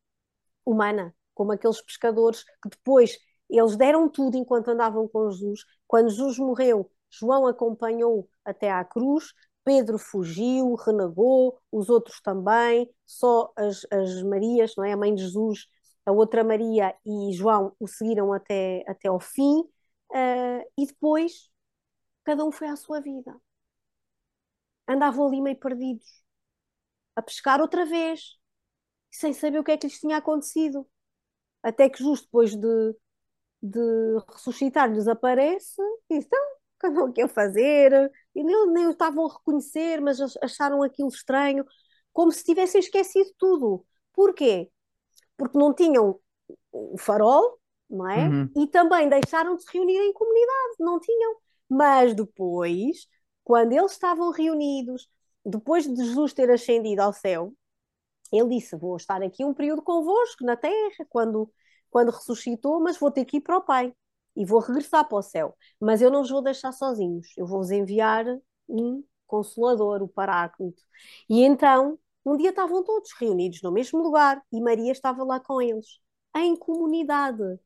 [0.64, 3.18] humana, como aqueles pescadores que depois
[3.48, 5.64] eles deram tudo enquanto andavam com Jesus.
[5.86, 9.32] Quando Jesus morreu, João acompanhou até à cruz,
[9.64, 14.92] Pedro fugiu, renegou, os outros também, só as, as Marias, não é?
[14.92, 15.66] A mãe de Jesus,
[16.04, 19.64] a outra Maria e João o seguiram até, até ao fim,
[20.12, 21.50] uh, e depois
[22.24, 23.34] cada um foi à sua vida.
[24.86, 26.22] Andavam ali meio perdidos,
[27.16, 28.38] a pescar outra vez,
[29.10, 30.88] sem saber o que é que lhes tinha acontecido.
[31.62, 32.96] Até que, justo depois de,
[33.62, 33.80] de
[34.32, 35.80] ressuscitar, lhes aparece
[36.10, 36.40] e então,
[37.08, 37.92] o que a fazer?
[38.34, 41.64] E nem, nem o estavam a reconhecer, mas acharam aquilo estranho,
[42.12, 43.84] como se tivessem esquecido tudo.
[44.12, 44.70] Porquê?
[45.36, 46.20] Porque não tinham
[46.72, 47.57] o farol,
[47.88, 48.28] não é?
[48.28, 48.50] Uhum.
[48.56, 51.36] E também deixaram de se reunir em comunidade, não tinham.
[51.68, 53.06] Mas depois,
[53.44, 55.08] quando eles estavam reunidos,
[55.44, 57.54] depois de Jesus ter ascendido ao céu,
[58.32, 61.50] ele disse: Vou estar aqui um período convosco na terra, quando,
[61.90, 63.92] quando ressuscitou, mas vou ter que ir para o Pai
[64.36, 65.56] e vou regressar para o céu.
[65.80, 68.24] Mas eu não os vou deixar sozinhos, eu vou-vos enviar
[68.68, 70.82] um consolador, o Paráclito.
[71.28, 75.60] E então, um dia estavam todos reunidos no mesmo lugar e Maria estava lá com
[75.60, 76.00] eles,
[76.36, 77.58] em comunidade.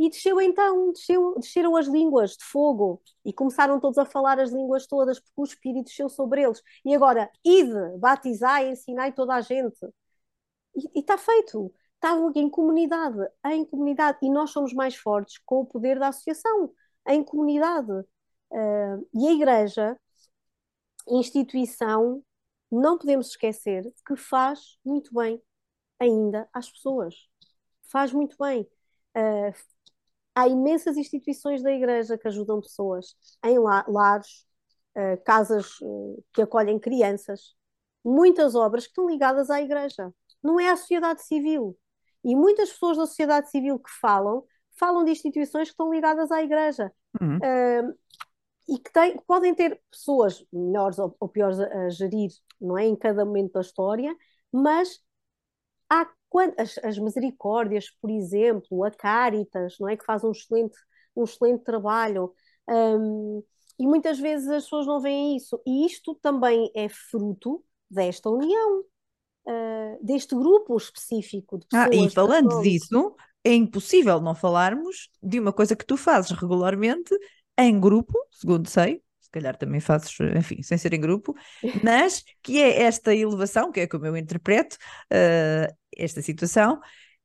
[0.00, 4.50] E desceu então, desceu, desceram as línguas de fogo e começaram todos a falar as
[4.50, 6.62] línguas todas, porque o Espírito desceu sobre eles.
[6.86, 9.78] E agora, ide, batizai, ensinai toda a gente.
[10.74, 11.70] E está feito.
[11.96, 14.18] Estavam em comunidade, em comunidade.
[14.22, 16.72] E nós somos mais fortes com o poder da associação,
[17.06, 17.92] em comunidade.
[17.92, 20.00] Uh, e a Igreja,
[21.08, 22.22] instituição,
[22.72, 25.42] não podemos esquecer que faz muito bem
[25.98, 27.28] ainda às pessoas.
[27.82, 28.62] Faz muito bem.
[29.14, 29.52] Uh,
[30.34, 33.14] há imensas instituições da Igreja que ajudam pessoas
[33.44, 34.46] em lares,
[34.96, 37.54] uh, casas uh, que acolhem crianças,
[38.04, 40.12] muitas obras que estão ligadas à Igreja
[40.42, 41.76] não é a sociedade civil.
[42.24, 44.44] E muitas pessoas da sociedade civil que falam,
[44.78, 46.92] falam de instituições que estão ligadas à Igreja.
[47.20, 47.36] Uhum.
[47.36, 47.98] Uh,
[48.68, 52.86] e que, tem, podem ter pessoas melhores ou, ou piores a, a, gerir, não é?
[52.86, 54.14] Em cada momento da história,
[54.52, 55.00] mas
[55.88, 56.08] há
[56.38, 59.96] as, as misericórdias, por exemplo, a Caritas, não é?
[59.96, 60.76] Que faz um excelente,
[61.16, 62.32] um excelente trabalho.
[62.68, 63.42] Um,
[63.78, 65.60] e muitas vezes as pessoas não veem isso.
[65.66, 71.88] E isto também é fruto desta união uh, deste grupo específico de pessoas.
[71.90, 77.14] Ah, e falando disso, é impossível não falarmos de uma coisa que tu fazes regularmente
[77.58, 81.34] em grupo, segundo sei, se calhar também fazes, enfim, sem ser em grupo,
[81.84, 84.76] mas que é esta elevação, que é como eu interpreto
[85.12, 86.80] uh, esta situação,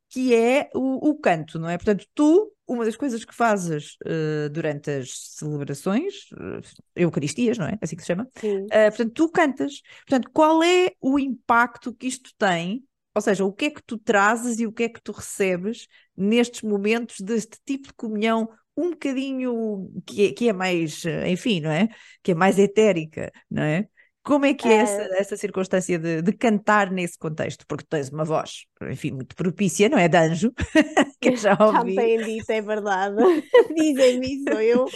[0.10, 1.78] que é o, o, canto, não é?
[1.78, 6.62] Portanto, tu, uma das coisas que fazes uh, durante as celebrações, uh,
[6.96, 7.78] Eucaristias, não é?
[7.82, 8.30] Assim que se chama.
[8.44, 9.82] Uh, portanto, tu cantas.
[10.08, 12.86] Portanto, qual é o impacto que isto tem?
[13.16, 15.88] Ou seja, o que é que tu trazes e o que é que tu recebes
[16.16, 18.48] nestes momentos deste tipo de comunhão
[18.78, 21.88] um bocadinho que é, que é mais, enfim, não é?
[22.24, 23.88] Que é mais etérica, não é?
[24.26, 25.18] Como é que é, essa, ah.
[25.20, 27.64] essa circunstância de, de, cantar nesse contexto?
[27.68, 30.08] Porque tens uma voz, enfim, muito propícia, não é?
[30.08, 30.52] De anjo,
[31.22, 31.94] que eu já ouvi.
[31.94, 33.18] Já têm dito, é verdade.
[33.76, 34.50] Dizem-me isso.
[34.50, 34.88] Eu,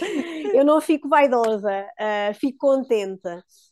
[0.52, 3.28] eu não fico vaidosa, uh, fico contente.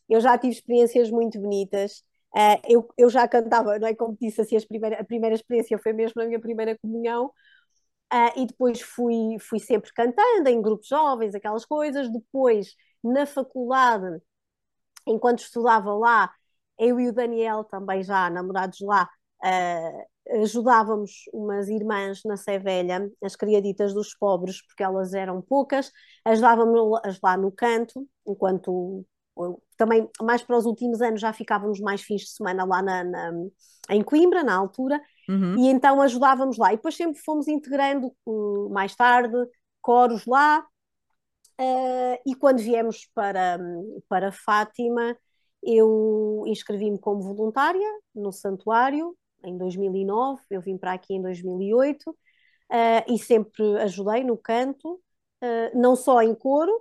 [0.09, 2.05] Eu já tive experiências muito bonitas.
[2.33, 5.93] Uh, eu, eu já cantava, não é como disse assim, primeira, a primeira experiência foi
[5.93, 7.33] mesmo na minha primeira comunhão.
[8.13, 12.11] Uh, e depois fui, fui sempre cantando em grupos jovens, aquelas coisas.
[12.11, 14.21] Depois, na faculdade,
[15.07, 16.33] enquanto estudava lá,
[16.79, 19.09] eu e o Daniel, também já namorados lá,
[19.45, 25.91] uh, ajudávamos umas irmãs na Sé Velha, as criaditas dos pobres, porque elas eram poucas,
[26.25, 29.05] ajudávamos lá no canto, enquanto
[29.77, 33.33] também mais para os últimos anos já ficávamos mais fins de semana lá na, na
[33.91, 35.57] em Coimbra, na altura, uhum.
[35.59, 36.73] e então ajudávamos lá.
[36.73, 39.37] E depois sempre fomos integrando uh, mais tarde
[39.81, 40.67] coros lá,
[41.61, 43.59] Uh, e quando viemos para,
[44.09, 45.19] para Fátima,
[45.61, 52.15] eu inscrevi-me como voluntária no santuário em 2009, eu vim para aqui em 2008 uh,
[52.71, 54.95] eh, e sempre ajudei no canto,
[55.43, 56.73] uh, não só em coro.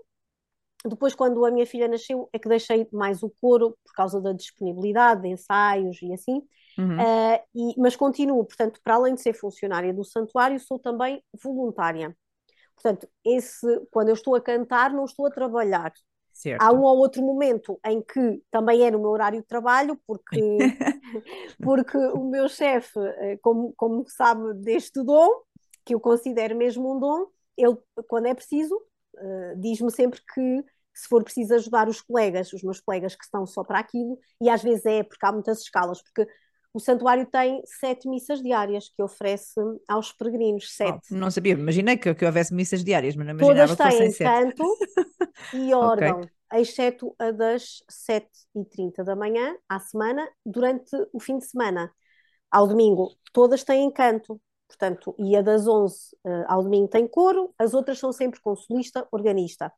[0.88, 4.34] Depois, quando a minha filha nasceu, é que deixei mais o coro por causa da
[4.34, 6.42] disponibilidade de ensaios e assim.
[6.78, 6.98] Uhum.
[7.56, 12.16] E, mas continuo, portanto, para além de ser funcionária do santuário, sou também voluntária.
[12.76, 15.92] Portanto, esse, quando eu estou a cantar, não estou a trabalhar.
[16.32, 16.62] Certo.
[16.62, 20.58] Há um ou outro momento em que também é no meu horário de trabalho, porque,
[21.60, 25.28] porque o meu chefe, eh, como, como sabe deste dom,
[25.84, 27.26] que eu considero mesmo um dom,
[27.58, 27.76] ele,
[28.08, 30.64] quando é preciso, uh, diz-me sempre que
[30.98, 34.50] se for preciso ajudar os colegas, os meus colegas que estão só para aquilo, e
[34.50, 36.28] às vezes é porque há muitas escalas, porque
[36.74, 40.76] o santuário tem sete missas diárias que oferece aos peregrinos.
[40.76, 41.10] Sete.
[41.12, 44.14] Oh, não sabia, imaginei que, que houvesse missas diárias, mas não imaginava Todas que têm
[44.14, 44.64] canto
[45.54, 46.62] e órgão, okay.
[46.62, 51.91] exceto a das 7h30 da manhã à semana, durante o fim de semana.
[52.50, 54.41] Ao domingo, todas têm canto.
[54.68, 58.41] Portanto, e a das 11 uh, eh, ao domingo tem coro, as outras são sempre
[58.41, 59.72] com solista, organista.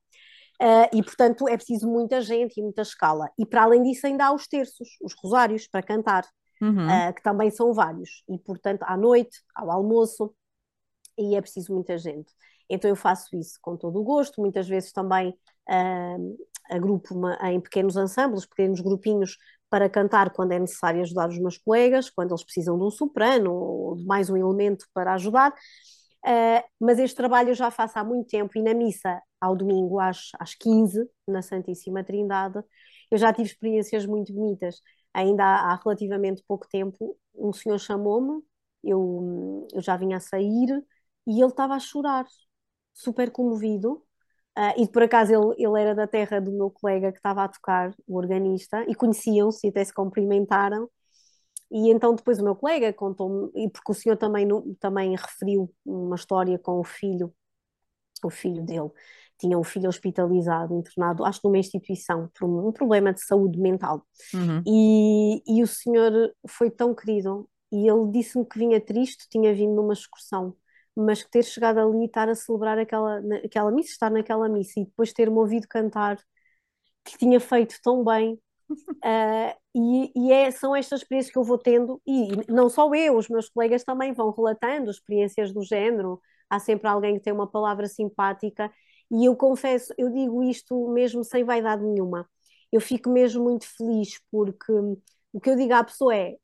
[0.61, 3.29] Uh, e, portanto, é preciso muita gente e muita escala.
[3.37, 6.25] E, para além disso, ainda há os terços, os rosários, para cantar,
[6.61, 6.85] uhum.
[6.85, 8.23] uh, que também são vários.
[8.29, 10.33] E, portanto, à noite, ao almoço,
[11.17, 12.31] e é preciso muita gente.
[12.69, 14.41] Então, eu faço isso com todo o gosto.
[14.41, 15.29] Muitas vezes também
[15.69, 16.37] uh,
[16.69, 19.37] agrupo-me em pequenos ensembles, pequenos grupinhos,
[19.69, 23.53] para cantar quando é necessário ajudar os meus colegas, quando eles precisam de um soprano
[23.53, 25.53] ou de mais um elemento para ajudar.
[26.25, 29.99] Uh, mas este trabalho eu já faço há muito tempo e na missa, ao domingo,
[29.99, 32.59] às, às 15, na Santíssima Trindade,
[33.09, 34.81] eu já tive experiências muito bonitas.
[35.13, 38.43] Ainda há, há relativamente pouco tempo, um senhor chamou-me,
[38.83, 40.83] eu, eu já vinha a sair
[41.27, 42.25] e ele estava a chorar,
[42.93, 44.03] super comovido.
[44.57, 47.47] Uh, e por acaso ele, ele era da terra do meu colega que estava a
[47.47, 50.89] tocar, o organista, e conheciam-se e até se cumprimentaram.
[51.71, 54.47] E então depois o meu colega contou-me, e porque o senhor também,
[54.79, 57.33] também referiu uma história com o filho,
[58.23, 58.89] o filho dele,
[59.37, 64.05] tinha um filho hospitalizado, internado, acho numa instituição, por um, problema de saúde mental.
[64.33, 64.63] Uhum.
[64.67, 66.11] E, e o senhor
[66.47, 70.55] foi tão querido, e ele disse-me que vinha triste, tinha vindo numa excursão,
[70.95, 74.79] mas que ter chegado ali e estar a celebrar aquela, aquela missa, estar naquela missa,
[74.79, 76.17] e depois ter-me ouvido cantar,
[77.05, 78.39] que tinha feito tão bem,
[78.69, 83.17] Uh, e, e é, são estas experiências que eu vou tendo, e não só eu,
[83.17, 86.21] os meus colegas também vão relatando experiências do género.
[86.49, 88.71] Há sempre alguém que tem uma palavra simpática,
[89.11, 92.29] e eu confesso, eu digo isto mesmo sem vaidade nenhuma.
[92.71, 94.71] Eu fico mesmo muito feliz porque
[95.33, 96.37] o que eu digo à pessoa é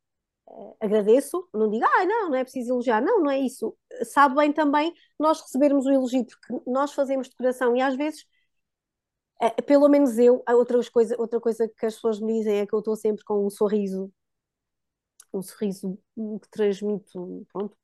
[0.48, 3.76] uh, agradeço, não digo, ah, não, não é preciso elogiar, não, não é isso.
[4.04, 8.26] Sabe bem também nós recebermos o elogio, porque nós fazemos de coração e às vezes
[9.66, 12.80] pelo menos eu, outra coisa, outra coisa que as pessoas me dizem é que eu
[12.80, 14.12] estou sempre com um sorriso,
[15.34, 17.78] um sorriso que transmito, pronto,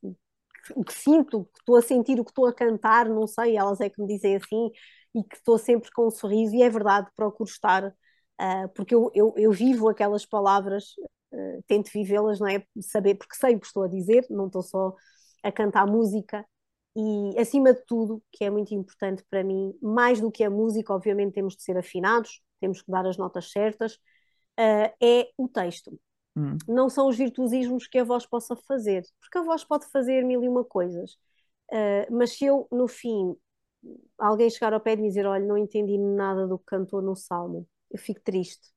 [0.75, 3.81] o que sinto, que estou a sentir o que estou a cantar, não sei, elas
[3.81, 4.71] é que me dizem assim,
[5.15, 9.11] e que estou sempre com um sorriso, e é verdade, procuro estar, uh, porque eu,
[9.13, 10.95] eu, eu, vivo aquelas palavras,
[11.33, 12.63] uh, tento vivê-las, não é?
[12.81, 14.95] Saber, porque sei o que estou a dizer, não estou só
[15.43, 16.45] a cantar música,
[16.95, 20.93] e, acima de tudo, que é muito importante para mim, mais do que a música,
[20.93, 25.99] obviamente temos de ser afinados, temos que dar as notas certas, uh, é o texto.
[26.35, 26.57] Hum.
[26.67, 30.43] Não são os virtuosismos que a voz possa fazer, porque a voz pode fazer mil
[30.43, 31.13] e uma coisas.
[31.71, 33.35] Uh, mas se eu, no fim,
[34.17, 37.15] alguém chegar ao pé de me dizer: Olha, não entendi nada do que cantou no
[37.15, 38.69] salmo, eu fico triste,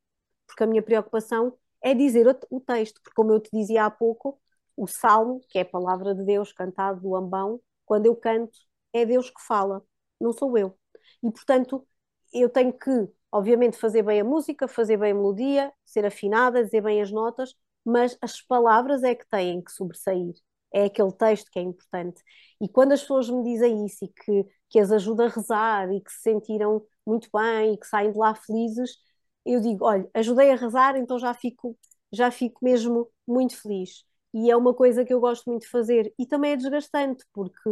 [0.47, 4.41] porque a minha preocupação é dizer o, texto, porque, como eu te dizia há pouco,
[4.77, 8.57] o salmo, que é a palavra de Deus cantado do ambão, quando eu canto,
[8.93, 9.83] é Deus que fala,
[10.21, 10.79] não sou eu.
[11.23, 11.87] E, portanto,
[12.33, 12.91] eu tenho que,
[13.33, 17.55] obviamente, fazer bem a música, fazer bem a melodia, ser afinada, dizer bem as notas,
[17.85, 20.35] mas as palavras é que têm que sobressair.
[20.73, 22.21] É aquele texto que é importante.
[22.61, 26.01] E quando as pessoas me dizem isso e que, que as ajuda a rezar e
[26.01, 28.97] que se sentiram muito bem e que saem de lá felizes,
[29.45, 31.79] eu digo, olha, ajudei a rezar, então já fico,
[32.13, 34.05] já fico mesmo muito feliz
[34.35, 36.13] e é uma coisa que eu gosto muito de fazer.
[36.19, 37.71] E também é desgastante, porque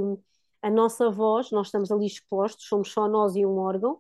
[0.63, 3.95] a nossa voz, nós estamos ali expostos, somos só nós e um órgão,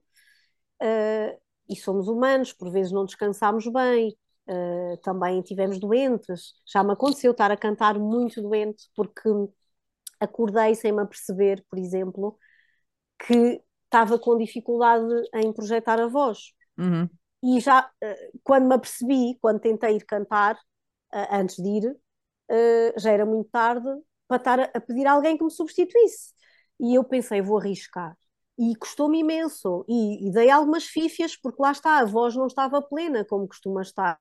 [0.80, 4.16] uh, e somos humanos, por vezes não descansamos bem,
[4.48, 6.54] uh, também tivemos doentes.
[6.64, 9.28] Já me aconteceu estar a cantar muito doente, porque
[10.20, 12.38] acordei sem me aperceber, por exemplo,
[13.26, 15.04] que estava com dificuldade
[15.34, 16.52] em projetar a voz.
[16.78, 17.10] Uhum.
[17.42, 20.56] E já, uh, quando me apercebi, quando tentei ir cantar,
[21.30, 21.96] antes de ir,
[22.53, 23.88] uh, já era muito tarde
[24.28, 26.32] para estar a, a pedir a alguém que me substituísse.
[26.80, 28.16] E eu pensei, vou arriscar.
[28.59, 29.84] E custou-me imenso.
[29.88, 33.82] E, e dei algumas fífias, porque lá está, a voz não estava plena, como costuma
[33.82, 34.18] estar.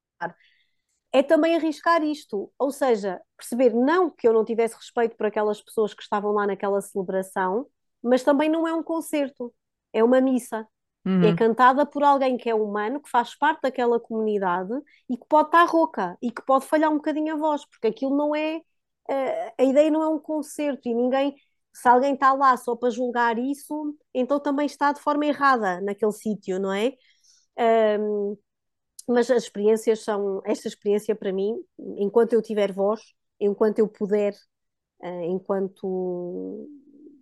[1.11, 2.51] É também arriscar isto.
[2.57, 6.47] Ou seja, perceber não que eu não tivesse respeito por aquelas pessoas que estavam lá
[6.47, 7.67] naquela celebração,
[8.01, 9.53] mas também não é um concerto,
[9.93, 10.67] é uma missa.
[11.05, 11.23] Uhum.
[11.23, 14.71] É cantada por alguém que é humano, que faz parte daquela comunidade
[15.09, 18.15] e que pode estar rouca e que pode falhar um bocadinho a voz, porque aquilo
[18.15, 18.57] não é.
[19.09, 21.35] Uh, a ideia não é um concerto e ninguém.
[21.73, 26.11] Se alguém está lá só para julgar isso, então também está de forma errada naquele
[26.11, 26.93] sítio, não é?
[27.99, 28.37] Um,
[29.07, 30.41] mas as experiências são.
[30.45, 31.55] Esta experiência para mim,
[31.97, 33.01] enquanto eu tiver voz,
[33.39, 34.33] enquanto eu puder,
[35.01, 36.69] uh, enquanto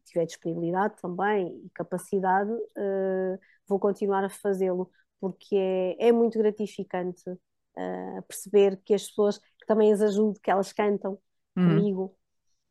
[0.10, 7.30] tiver disponibilidade também e capacidade, uh, vou continuar a fazê-lo, porque é, é muito gratificante
[7.30, 11.20] uh, perceber que as pessoas que também as ajudo, que elas cantam
[11.56, 11.68] uhum.
[11.68, 12.16] comigo,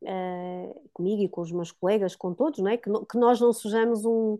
[0.02, 2.76] uh, comigo e com os meus colegas, com todos, não é?
[2.76, 4.38] que, que nós não sejamos um,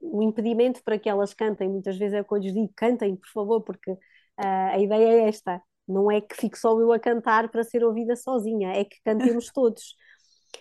[0.00, 1.68] um impedimento para que elas cantem.
[1.68, 3.96] Muitas vezes é o que eu lhes digo: cantem, por favor, porque
[4.36, 5.60] a ideia é esta.
[5.88, 9.50] Não é que fique só eu a cantar para ser ouvida sozinha, é que cantemos
[9.52, 9.96] todos.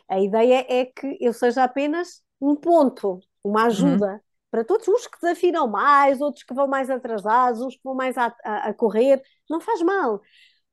[0.10, 3.68] A ideia é que eu seja apenas um ponto, uma uhum.
[3.68, 4.20] ajuda uhum.
[4.52, 8.18] para todos, uns que desafinam mais, outros que vão mais atrasados, uns que vão mais
[8.18, 10.22] a, a, a correr, não faz mal,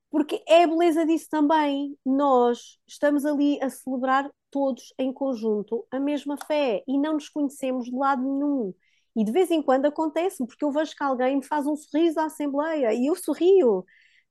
[0.09, 1.97] porque é a beleza disso também.
[2.05, 7.85] Nós estamos ali a celebrar todos em conjunto a mesma fé e não nos conhecemos
[7.85, 8.73] de lado nenhum.
[9.15, 12.19] E de vez em quando acontece, porque eu vejo que alguém me faz um sorriso
[12.19, 13.85] à Assembleia e eu sorrio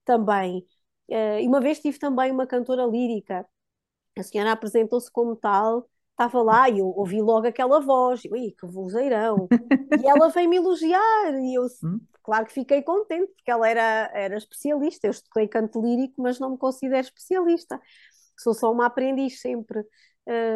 [0.05, 0.64] também.
[1.09, 3.47] Uh, e uma vez tive também uma cantora lírica
[4.21, 8.67] a senhora apresentou-se como tal, estava lá e eu ouvi logo aquela voz, eu, que
[8.67, 9.49] vozeirão,
[10.01, 12.01] e ela veio-me elogiar, e eu, hum?
[12.23, 16.51] claro que fiquei contente, porque ela era, era especialista, eu estudei canto lírico, mas não
[16.51, 17.81] me considero especialista,
[18.39, 19.85] sou só uma aprendiz sempre,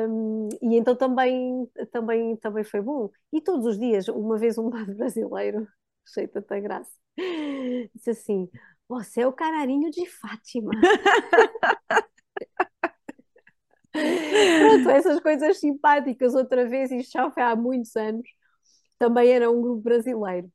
[0.09, 4.71] um, e então também, também, também foi bom, e todos os dias, uma vez um
[4.71, 5.67] lado brasileiro,
[6.09, 6.93] achei tanta graça,
[7.95, 8.49] disse assim,
[8.89, 10.71] você é o canarinho de Fátima.
[14.59, 18.29] Pronto, essas coisas simpáticas, outra vez, isto já foi há muitos anos,
[18.99, 20.51] também era um grupo brasileiro.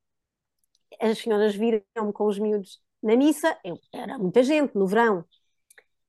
[1.00, 5.26] As senhoras viram-me com os miúdos na missa, eu, era muita gente no verão,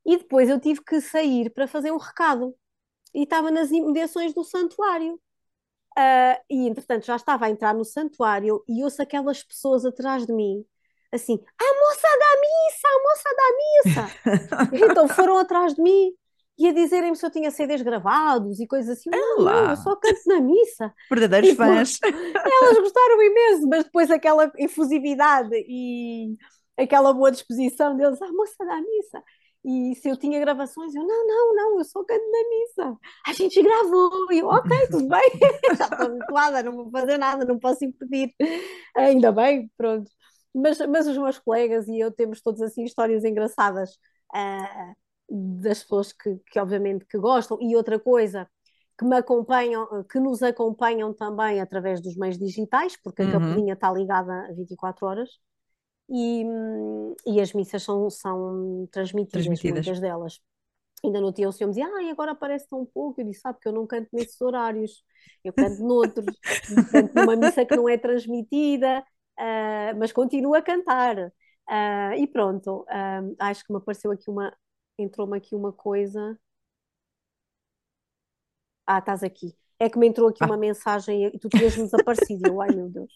[0.07, 2.55] e depois eu tive que sair para fazer um recado,
[3.15, 5.15] e estava nas imediações do santuário.
[5.97, 10.33] Uh, e entretanto já estava a entrar no santuário e ouço aquelas pessoas atrás de
[10.33, 10.65] mim,
[11.13, 14.85] assim, a moça da missa, a moça da missa.
[14.91, 16.13] então foram atrás de mim
[16.57, 19.11] e a dizerem-me se eu tinha CDs gravados e coisas assim.
[19.11, 20.93] Não, não, eu só canto na missa.
[21.11, 21.99] Verdadeiros tipo, fãs.
[22.03, 26.37] Elas gostaram imenso, mas depois aquela efusividade e
[26.77, 29.23] aquela boa disposição deles, ah, moça da missa.
[29.65, 32.99] E se eu tinha gravações, eu, não, não, não, eu só canto na missa.
[33.27, 35.31] A gente gravou, e eu, ok, tudo bem,
[35.77, 38.33] já estou habituada, não vou fazer nada, não posso impedir.
[38.95, 40.11] Ainda bem, pronto.
[40.55, 43.91] Mas, mas os meus colegas e eu temos todos assim histórias engraçadas.
[44.35, 45.04] Uh,
[45.35, 48.49] das pessoas que, que obviamente que gostam e outra coisa
[48.97, 53.33] que me acompanham, que nos acompanham também através dos meios digitais, porque a uhum.
[53.33, 55.31] capelinha está ligada a 24 horas
[56.09, 56.45] e,
[57.27, 60.41] e as missas são, são transmitidas, transmitidas, muitas delas.
[61.05, 63.21] Ainda no dia o senhor me dizia, ah, agora aparece tão pouco.
[63.21, 65.05] Eu disse, sabe que eu não canto nesses horários,
[65.43, 66.39] eu canto noutros,
[66.91, 69.05] canto numa missa que não é transmitida,
[69.39, 71.17] uh, mas continuo a cantar.
[71.69, 74.55] Uh, e pronto, uh, acho que me apareceu aqui uma,
[74.99, 76.39] entrou-me aqui uma coisa.
[78.87, 79.55] Ah, estás aqui.
[79.79, 80.47] É que me entrou aqui ah.
[80.47, 82.49] uma mensagem e tu tinhas-me desaparecido.
[82.49, 83.13] Eu, ai meu Deus.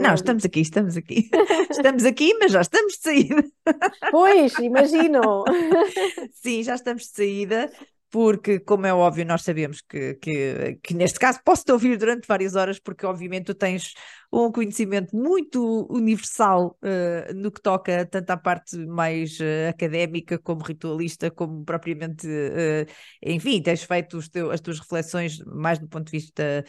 [0.00, 1.28] Não, estamos aqui, estamos aqui.
[1.70, 3.44] Estamos aqui, mas já estamos de saída.
[4.10, 5.44] Pois, imagino.
[6.32, 7.70] Sim, já estamos de saída
[8.10, 12.54] porque, como é óbvio, nós sabemos que, que, que neste caso posso-te ouvir durante várias
[12.54, 13.94] horas, porque obviamente tu tens
[14.32, 20.62] um conhecimento muito universal uh, no que toca tanto à parte mais uh, académica, como
[20.62, 22.86] ritualista, como propriamente, uh,
[23.22, 26.64] enfim, tens feito as tuas reflexões mais do ponto de vista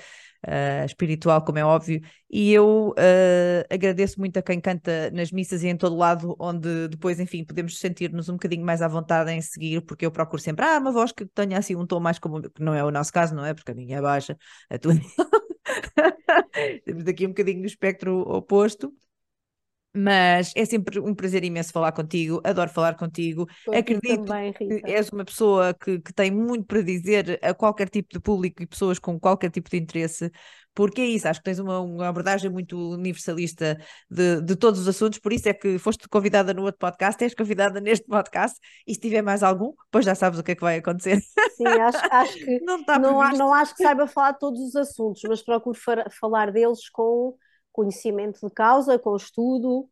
[0.46, 5.64] uh, espiritual, como é óbvio, e eu uh, agradeço muito a quem canta nas missas
[5.64, 9.42] e em todo lado, onde depois, enfim, podemos sentir-nos um bocadinho mais à vontade em
[9.42, 12.42] seguir, porque eu procuro sempre, ah, uma voz que tenha assim um tom mais como,
[12.42, 13.54] que não é o nosso caso, não é?
[13.54, 14.38] Porque a minha é baixa,
[14.70, 14.94] a tua.
[16.86, 18.94] Temos aqui um bocadinho no espectro oposto.
[20.00, 23.48] Mas é sempre um prazer imenso falar contigo, adoro falar contigo.
[23.74, 28.10] Acredito também, que és uma pessoa que, que tem muito para dizer a qualquer tipo
[28.14, 30.32] de público e pessoas com qualquer tipo de interesse,
[30.76, 33.76] porque é isso, acho que tens uma, uma abordagem muito universalista
[34.08, 37.34] de, de, todos os assuntos, por isso é que foste convidada no outro podcast, és
[37.34, 40.62] convidada neste podcast, e se tiver mais algum, pois já sabes o que é que
[40.62, 41.20] vai acontecer.
[41.56, 45.24] Sim, acho, acho que não, não, não, acho que saiba falar de todos os assuntos,
[45.28, 45.80] mas procuro
[46.12, 47.36] falar deles com
[47.78, 49.88] conhecimento de causa, com estudo uh,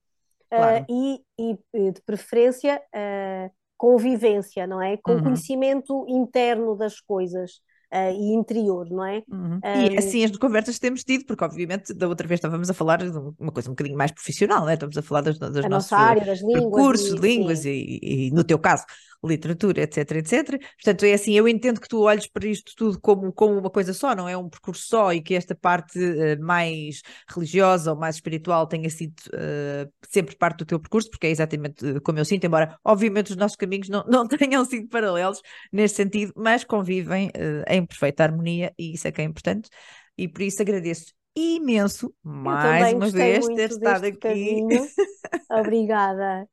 [0.49, 0.83] claro.
[0.83, 4.97] uh, e, e, de preferência uh, convivência, não é?
[4.97, 5.23] Com uhum.
[5.23, 7.61] conhecimento interno das coisas.
[7.95, 9.23] Uh, e interior, não é?
[9.31, 9.59] Uhum.
[9.63, 9.93] Um...
[9.93, 12.97] E assim as conversas que temos tido, porque obviamente da outra vez estávamos a falar
[12.97, 14.73] de uma coisa um bocadinho mais profissional, não é?
[14.73, 18.43] Estamos a falar das, das nossas área, das línguas, cursos, de línguas e, e, no
[18.43, 18.83] teu caso,
[19.25, 20.61] literatura, etc, etc.
[20.75, 23.93] Portanto, é assim, eu entendo que tu olhes para isto tudo como, como uma coisa
[23.93, 28.15] só, não é um percurso só e que esta parte uh, mais religiosa ou mais
[28.15, 32.25] espiritual tenha sido uh, sempre parte do teu percurso, porque é exatamente uh, como eu
[32.25, 35.41] sinto, embora obviamente os nossos caminhos não, não tenham sido paralelos
[35.71, 37.31] neste sentido, mas convivem
[37.67, 39.69] em em perfeita harmonia e isso é que é importante.
[40.17, 44.61] E por isso agradeço imenso, mais uma vez, ter estado aqui.
[45.51, 46.47] Obrigada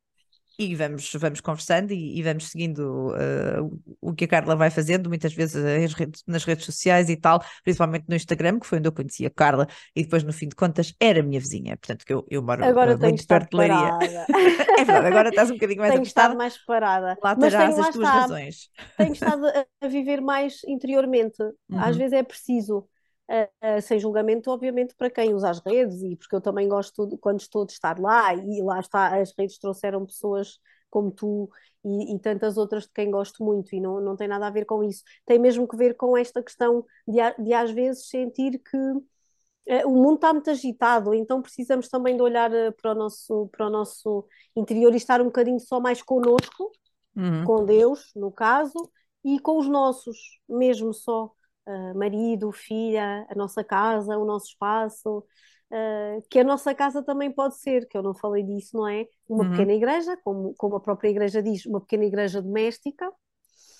[0.70, 5.08] e vamos, vamos conversando e, e vamos seguindo uh, o que a Carla vai fazendo,
[5.08, 8.92] muitas vezes redes, nas redes sociais e tal, principalmente no Instagram, que foi onde eu
[8.92, 11.76] conheci a Carla, e depois, no fim de contas, era minha vizinha.
[11.76, 13.98] Portanto, que eu, eu moro agora uh, muito perto de Leiria.
[14.78, 17.18] é verdade, agora estás um bocadinho mais tenho estado mais parada.
[17.22, 18.70] Lá terás as tuas razões.
[18.96, 19.46] Tenho estado
[19.80, 21.42] a viver mais interiormente.
[21.42, 21.78] Uhum.
[21.78, 22.86] Às vezes é preciso.
[23.31, 27.16] Uh, sem julgamento, obviamente, para quem usa as redes, e porque eu também gosto de,
[27.16, 30.59] quando estou de estar lá, e lá está, as redes trouxeram pessoas
[30.91, 31.49] como tu
[31.85, 34.66] e, e, tantas outras de quem gosto muito, e não, não tem nada a ver
[34.66, 35.03] com isso.
[35.25, 39.91] Tem mesmo que ver com esta questão de, de às vezes sentir que uh, o
[39.91, 43.70] mundo está muito agitado, então precisamos também de olhar uh, para, o nosso, para o
[43.70, 46.70] nosso interior e estar um bocadinho só mais connosco,
[47.16, 47.45] uhum.
[47.45, 48.91] com Deus, no caso,
[49.25, 51.33] e com os nossos, mesmo só
[51.66, 57.30] uh, marido, filha, a nossa casa, o nosso espaço, uh, que a nossa casa também
[57.30, 59.06] pode ser, que eu não falei disso, não é?
[59.28, 59.50] Uma uhum.
[59.50, 63.10] pequena igreja, como, como a própria igreja diz, uma pequena igreja doméstica.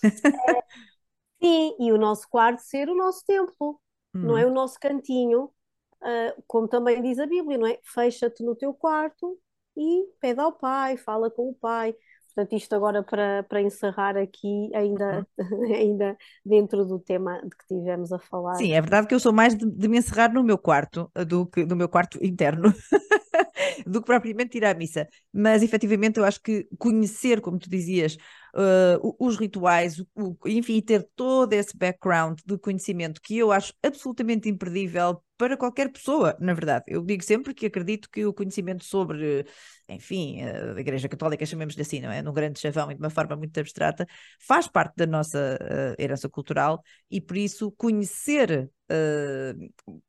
[1.43, 3.81] sim, e o nosso quarto ser o nosso templo,
[4.15, 4.23] uhum.
[4.23, 4.45] não é?
[4.45, 4.51] Uhum.
[4.51, 7.79] O nosso cantinho, uh, como também diz a Bíblia, não é?
[7.83, 9.39] Fecha-te no teu quarto
[9.77, 11.95] e pede ao Pai, fala com o Pai.
[12.35, 15.65] Portanto, isto agora para, para encerrar aqui, ainda, uhum.
[15.75, 18.55] ainda dentro do tema de que tivemos a falar.
[18.55, 21.47] Sim, é verdade que eu sou mais de, de me encerrar no meu quarto, do
[21.47, 22.73] que no meu quarto interno.
[23.87, 25.09] do que propriamente ir à missa.
[25.33, 28.17] Mas efetivamente eu acho que conhecer, como tu dizias,
[28.55, 34.49] uh, os rituais, o, enfim, ter todo esse background de conhecimento que eu acho absolutamente
[34.49, 36.85] imperdível para qualquer pessoa, na verdade.
[36.87, 39.45] Eu digo sempre que acredito que o conhecimento sobre,
[39.89, 42.23] enfim, a Igreja Católica, chamemos-lhe assim, não é?
[42.23, 44.07] Num grande chavão e de uma forma muito abstrata,
[44.39, 50.03] faz parte da nossa uh, herança cultural e por isso conhecer uh,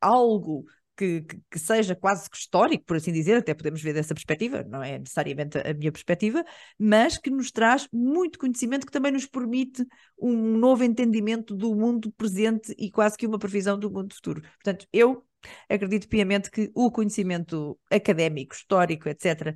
[0.00, 0.64] algo
[0.96, 4.62] que, que, que, seja quase que histórico, por assim dizer, até podemos ver dessa perspectiva,
[4.64, 6.44] não é necessariamente a, minha perspectiva,
[6.78, 9.84] mas que nos traz muito conhecimento que também nos permite
[10.18, 14.40] um novo entendimento do mundo presente e quase que uma previsão do mundo futuro.
[14.40, 15.24] Portanto, eu
[15.68, 19.54] acredito piamente que o conhecimento académico, histórico, etc.,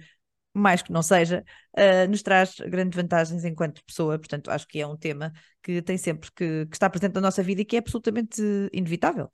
[0.55, 1.45] mais que não seja,
[1.76, 4.18] uh, nos traz grandes vantagens enquanto pessoa.
[4.18, 5.32] Portanto, acho que é um tema
[5.62, 9.30] que tem sempre que, que está presente na nossa vida e que é absolutamente inevitável.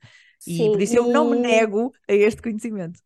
[0.47, 2.99] E Sim, por isso eu não me nego a este conhecimento.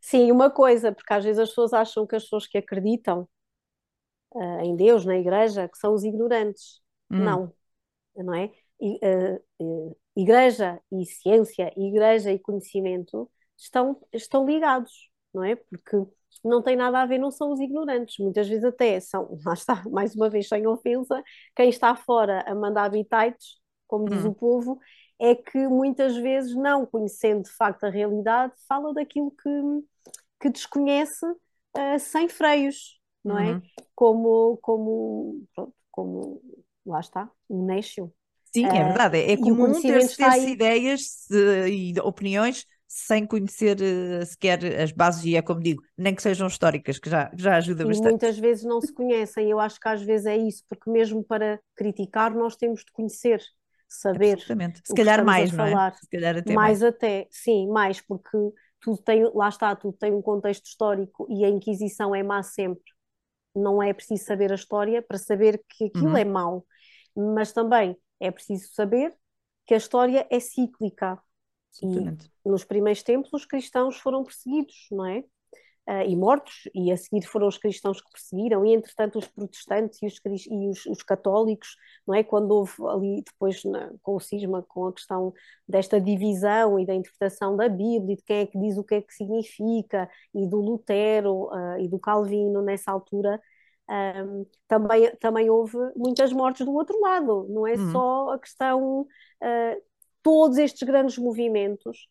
[0.00, 3.28] Sim, uma coisa, porque às vezes as pessoas acham que as pessoas que acreditam
[4.34, 6.80] uh, em Deus, na igreja, que são os ignorantes.
[7.10, 7.18] Hum.
[7.18, 7.52] Não,
[8.16, 8.50] não é?
[8.80, 8.98] I,
[9.60, 15.56] uh, igreja e ciência, igreja e conhecimento estão, estão ligados, não é?
[15.56, 16.06] Porque
[16.44, 19.82] não tem nada a ver, não são os ignorantes, muitas vezes até são, lá está,
[19.90, 21.22] mais uma vez sem ofensa,
[21.54, 24.28] quem está fora a mandar habitats, como diz hum.
[24.28, 24.78] o povo,
[25.18, 29.50] é que muitas vezes, não conhecendo de facto a realidade, fala daquilo que,
[30.40, 33.52] que desconhece uh, sem freios, não é?
[33.52, 33.56] uhum.
[33.56, 33.62] é?
[33.94, 36.42] Como, como, pronto, como,
[36.84, 38.12] lá está, um nécio.
[38.54, 41.28] Sim, é verdade, é, é comum ter-se ter ideias
[41.68, 46.46] e opiniões sem conhecer uh, sequer as bases, e é como digo, nem que sejam
[46.46, 48.10] históricas, que já, já ajuda e bastante.
[48.10, 51.60] muitas vezes não se conhecem, eu acho que às vezes é isso, porque mesmo para
[51.74, 53.42] criticar nós temos de conhecer
[53.88, 54.34] saber.
[54.34, 54.82] Absolutamente.
[54.84, 55.92] Se calhar mais, não é?
[55.92, 58.36] Se calhar até mais, mais até, sim, mais, porque
[58.80, 62.92] tudo tem, lá está, tudo tem um contexto histórico e a Inquisição é má sempre.
[63.54, 66.16] Não é preciso saber a história para saber que aquilo uhum.
[66.16, 66.66] é mau,
[67.16, 69.14] mas também é preciso saber
[69.66, 71.20] que a história é cíclica.
[71.82, 75.24] E nos primeiros tempos os cristãos foram perseguidos, não é?
[75.88, 80.00] Uh, e mortos, e a seguir foram os cristãos que perseguiram, e entretanto os protestantes
[80.02, 81.76] e os, e os, os católicos,
[82.06, 82.22] não é?
[82.22, 85.32] Quando houve ali depois na, com o cisma, com a questão
[85.68, 88.96] desta divisão e da interpretação da Bíblia, e de quem é que diz o que
[88.96, 93.40] é que significa, e do Lutero uh, e do Calvino nessa altura,
[93.88, 97.92] um, também, também houve muitas mortes do outro lado, não é uhum.
[97.92, 99.82] só a questão, uh,
[100.22, 102.08] todos estes grandes movimentos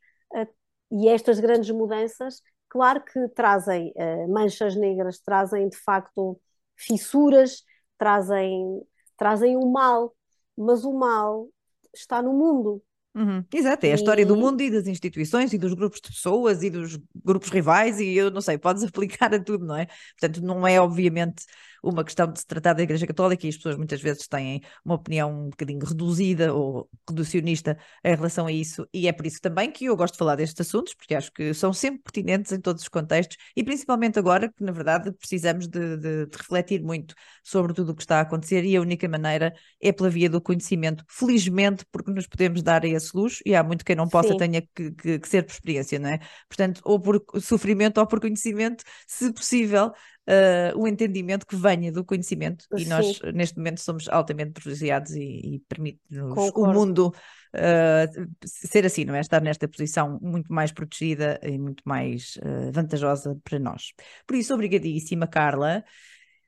[0.92, 2.42] e estas grandes mudanças
[2.76, 6.38] Claro que trazem uh, manchas negras, trazem de facto
[6.76, 7.64] fissuras,
[7.98, 8.82] trazem,
[9.16, 10.14] trazem o mal,
[10.58, 11.48] mas o mal
[11.94, 12.84] está no mundo.
[13.16, 13.46] Uhum.
[13.54, 16.70] Exato, é a história do mundo e das instituições e dos grupos de pessoas e
[16.70, 19.88] dos grupos rivais e eu não sei, podes aplicar a tudo, não é?
[20.20, 21.46] Portanto, não é obviamente
[21.86, 24.96] uma questão de se tratar da Igreja Católica e as pessoas muitas vezes têm uma
[24.96, 29.72] opinião um bocadinho reduzida ou reducionista em relação a isso, e é por isso também
[29.72, 32.82] que eu gosto de falar destes assuntos, porque acho que são sempre pertinentes em todos
[32.82, 37.14] os contextos e principalmente agora que, na verdade, precisamos de, de, de refletir muito
[37.44, 40.42] sobre tudo o que está a acontecer e a única maneira é pela via do
[40.42, 44.30] conhecimento, felizmente, porque nos podemos dar a esse luxo e há muito quem não possa
[44.30, 44.38] Sim.
[44.38, 46.20] tenha que, que, que ser por experiência, não é?
[46.48, 49.92] Portanto, ou por sofrimento ou por conhecimento, se possível,
[50.28, 52.84] uh, o entendimento que venha do conhecimento Sim.
[52.84, 57.14] e nós neste momento somos altamente privilegiados e, e permite-nos o mundo
[57.56, 59.22] uh, ser assim, não é?
[59.22, 63.94] Estar nesta posição muito mais protegida e muito mais uh, vantajosa para nós.
[64.28, 65.84] Por isso, obrigadíssima, Carla.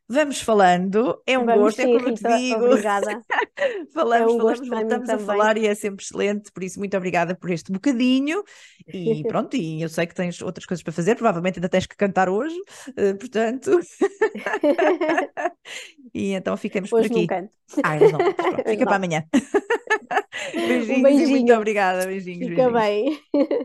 [0.09, 2.65] Vamos falando, é um Vamos gosto, é sim, é como Rita, te digo.
[2.65, 3.21] Obrigada.
[3.93, 7.35] falamos, é um falamos, voltamos a falar e é sempre excelente, por isso muito obrigada
[7.35, 8.41] por este bocadinho.
[8.87, 11.97] E pronto, e eu sei que tens outras coisas para fazer, provavelmente ainda tens que
[11.97, 12.55] cantar hoje,
[12.89, 13.81] uh, portanto.
[16.15, 17.21] e então ficamos hoje por aqui.
[17.21, 17.51] Não canto.
[17.83, 18.85] Ah, não, pronto, fica não.
[18.85, 19.25] para amanhã.
[20.53, 21.29] beijinhos um beijinho.
[21.31, 22.05] muito obrigada.
[22.05, 22.47] Beijinhos.
[22.47, 23.19] Fica beijinhos.
[23.33, 23.55] bem.